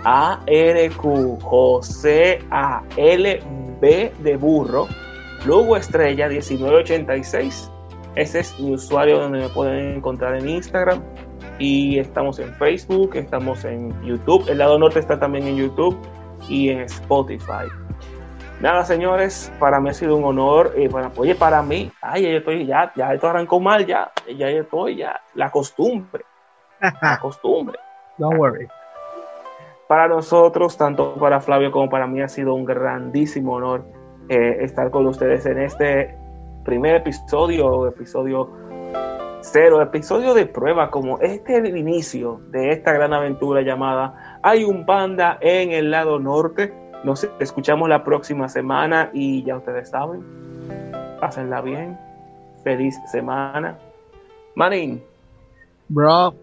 ARQ 0.07 1.43
José 1.43 2.39
A-L 2.51 3.43
B 3.81 4.13
de 4.21 4.37
burro, 4.37 4.87
Lugo 5.45 5.77
Estrella 5.77 6.29
1986. 6.29 7.71
Ese 8.17 8.41
es 8.41 8.59
mi 8.59 8.73
usuario 8.73 9.21
donde 9.21 9.41
me 9.41 9.49
pueden 9.51 9.97
encontrar 9.97 10.37
en 10.37 10.49
Instagram. 10.49 11.03
Y 11.59 11.99
estamos 11.99 12.39
en 12.39 12.53
Facebook, 12.55 13.15
estamos 13.15 13.65
en 13.65 13.93
YouTube. 14.03 14.49
El 14.49 14.59
lado 14.59 14.79
norte 14.79 14.99
está 14.99 15.19
también 15.19 15.47
en 15.47 15.57
YouTube 15.57 15.97
y 16.49 16.71
en 16.71 16.81
Spotify. 16.81 17.69
Nada, 18.61 18.85
señores, 18.85 19.53
para 19.59 19.81
mí 19.81 19.91
ha 19.91 19.95
sido 19.95 20.17
un 20.17 20.25
honor. 20.25 20.75
Bueno, 20.91 21.13
oye, 21.17 21.35
para 21.35 21.63
mí, 21.63 21.93
ay, 22.01 22.23
ya 22.23 22.29
estoy, 22.31 22.67
ya, 22.67 22.91
ya 22.97 23.13
esto 23.13 23.29
arrancó 23.29 23.61
mal, 23.61 23.85
ya, 23.85 24.11
ya 24.35 24.49
estoy, 24.49 24.97
ya. 24.97 25.21
La 25.35 25.51
costumbre. 25.51 26.25
la 26.81 27.19
costumbre. 27.23 27.79
Don't 28.17 28.39
worry. 28.39 28.67
Para 29.89 30.09
nosotros, 30.09 30.77
tanto 30.79 31.15
para 31.17 31.41
Flavio 31.41 31.71
como 31.71 31.91
para 31.91 32.07
mí, 32.07 32.23
ha 32.23 32.29
sido 32.29 32.55
un 32.55 32.65
grandísimo 32.65 33.55
honor 33.57 33.85
eh, 34.31 34.57
estar 34.63 34.91
con 34.91 35.07
ustedes 35.07 35.45
en 35.45 35.61
este 35.61 36.17
primer 36.67 36.97
episodio, 36.97 37.87
episodio 37.87 38.51
cero, 39.41 39.81
episodio 39.81 40.35
de 40.35 40.47
prueba, 40.47 40.91
como 40.91 41.21
este 41.21 41.57
es 41.57 41.65
el 41.65 41.77
inicio 41.77 42.41
de 42.51 42.73
esta 42.73 42.93
gran 42.93 43.13
aventura 43.15 43.63
llamada 43.63 44.41
Hay 44.43 44.65
un 44.65 44.85
panda 44.85 45.39
en 45.41 45.71
el 45.71 45.93
lado 45.93 46.19
norte. 46.19 46.75
Nos 47.05 47.27
escuchamos 47.39 47.89
la 47.89 48.03
próxima 48.03 48.49
semana 48.49 49.11
y 49.15 49.45
ya 49.45 49.57
ustedes 49.57 49.91
saben, 49.91 50.25
pásenla 51.21 51.61
bien. 51.61 51.97
Feliz 52.65 52.99
semana. 53.13 53.79
Manin. 54.57 55.01
Bro, 55.89 56.35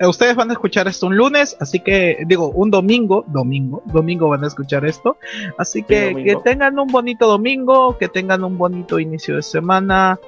ustedes 0.00 0.36
van 0.36 0.50
a 0.50 0.52
escuchar 0.52 0.88
esto 0.88 1.06
un 1.06 1.16
lunes, 1.16 1.56
así 1.60 1.80
que 1.80 2.18
digo, 2.26 2.50
un 2.50 2.70
domingo, 2.70 3.24
domingo, 3.28 3.82
domingo 3.86 4.28
van 4.28 4.44
a 4.44 4.46
escuchar 4.48 4.84
esto. 4.84 5.16
Así 5.58 5.82
que 5.82 6.14
que 6.14 6.36
tengan 6.44 6.78
un 6.78 6.88
bonito 6.88 7.26
domingo, 7.26 7.96
que 7.98 8.08
tengan 8.08 8.44
un 8.44 8.58
bonito 8.58 8.98
inicio 8.98 9.36
de 9.36 9.42
semana. 9.42 10.18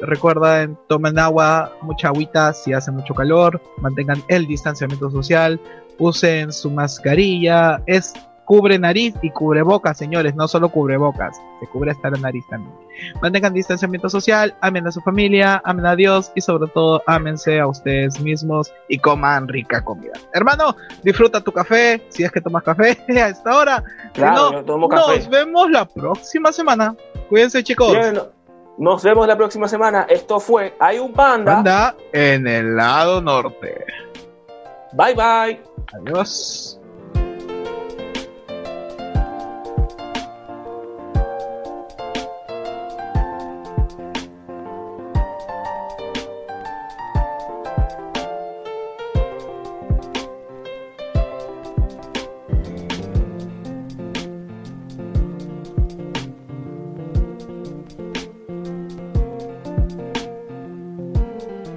Recuerden, 0.00 0.76
tomen 0.88 1.18
agua, 1.18 1.72
mucha 1.82 2.08
agüita 2.08 2.52
si 2.52 2.72
hace 2.72 2.90
mucho 2.90 3.14
calor, 3.14 3.60
mantengan 3.78 4.22
el 4.28 4.46
distanciamiento 4.46 5.10
social, 5.10 5.60
usen 5.98 6.52
su 6.52 6.70
mascarilla, 6.70 7.82
es 7.86 8.12
cubre 8.52 8.78
nariz 8.78 9.14
y 9.22 9.30
cubre 9.30 9.62
boca, 9.62 9.94
señores, 9.94 10.34
no 10.34 10.46
solo 10.46 10.68
cubre 10.68 10.98
bocas, 10.98 11.40
se 11.58 11.66
cubre 11.68 11.92
hasta 11.92 12.10
la 12.10 12.18
nariz 12.18 12.44
también. 12.50 12.76
Mantengan 13.22 13.54
distanciamiento 13.54 14.10
social, 14.10 14.54
amen 14.60 14.86
a 14.86 14.92
su 14.92 15.00
familia, 15.00 15.62
amen 15.64 15.86
a 15.86 15.96
Dios 15.96 16.30
y 16.34 16.42
sobre 16.42 16.70
todo 16.70 17.02
ámense 17.06 17.60
a 17.60 17.66
ustedes 17.66 18.20
mismos 18.20 18.70
y 18.88 18.98
coman 18.98 19.48
rica 19.48 19.82
comida. 19.82 20.12
Hermano, 20.34 20.76
disfruta 21.02 21.40
tu 21.40 21.50
café, 21.50 22.02
si 22.10 22.24
es 22.24 22.30
que 22.30 22.42
tomas 22.42 22.62
café 22.62 22.98
a 23.18 23.28
esta 23.28 23.56
hora. 23.56 23.84
Claro, 24.12 24.62
tomo 24.66 24.86
café. 24.86 25.16
Nos 25.16 25.30
vemos 25.30 25.70
la 25.70 25.86
próxima 25.86 26.52
semana. 26.52 26.94
Cuídense, 27.30 27.64
chicos. 27.64 27.96
nos 28.76 29.02
vemos 29.02 29.26
la 29.26 29.36
próxima 29.38 29.66
semana. 29.66 30.04
Esto 30.10 30.38
fue 30.38 30.74
Hay 30.78 30.98
un 30.98 31.14
panda. 31.14 31.54
Panda 31.54 31.96
en 32.12 32.46
el 32.46 32.76
lado 32.76 33.22
norte. 33.22 33.86
Bye 34.92 35.14
bye. 35.14 35.62
Adiós. 35.94 36.78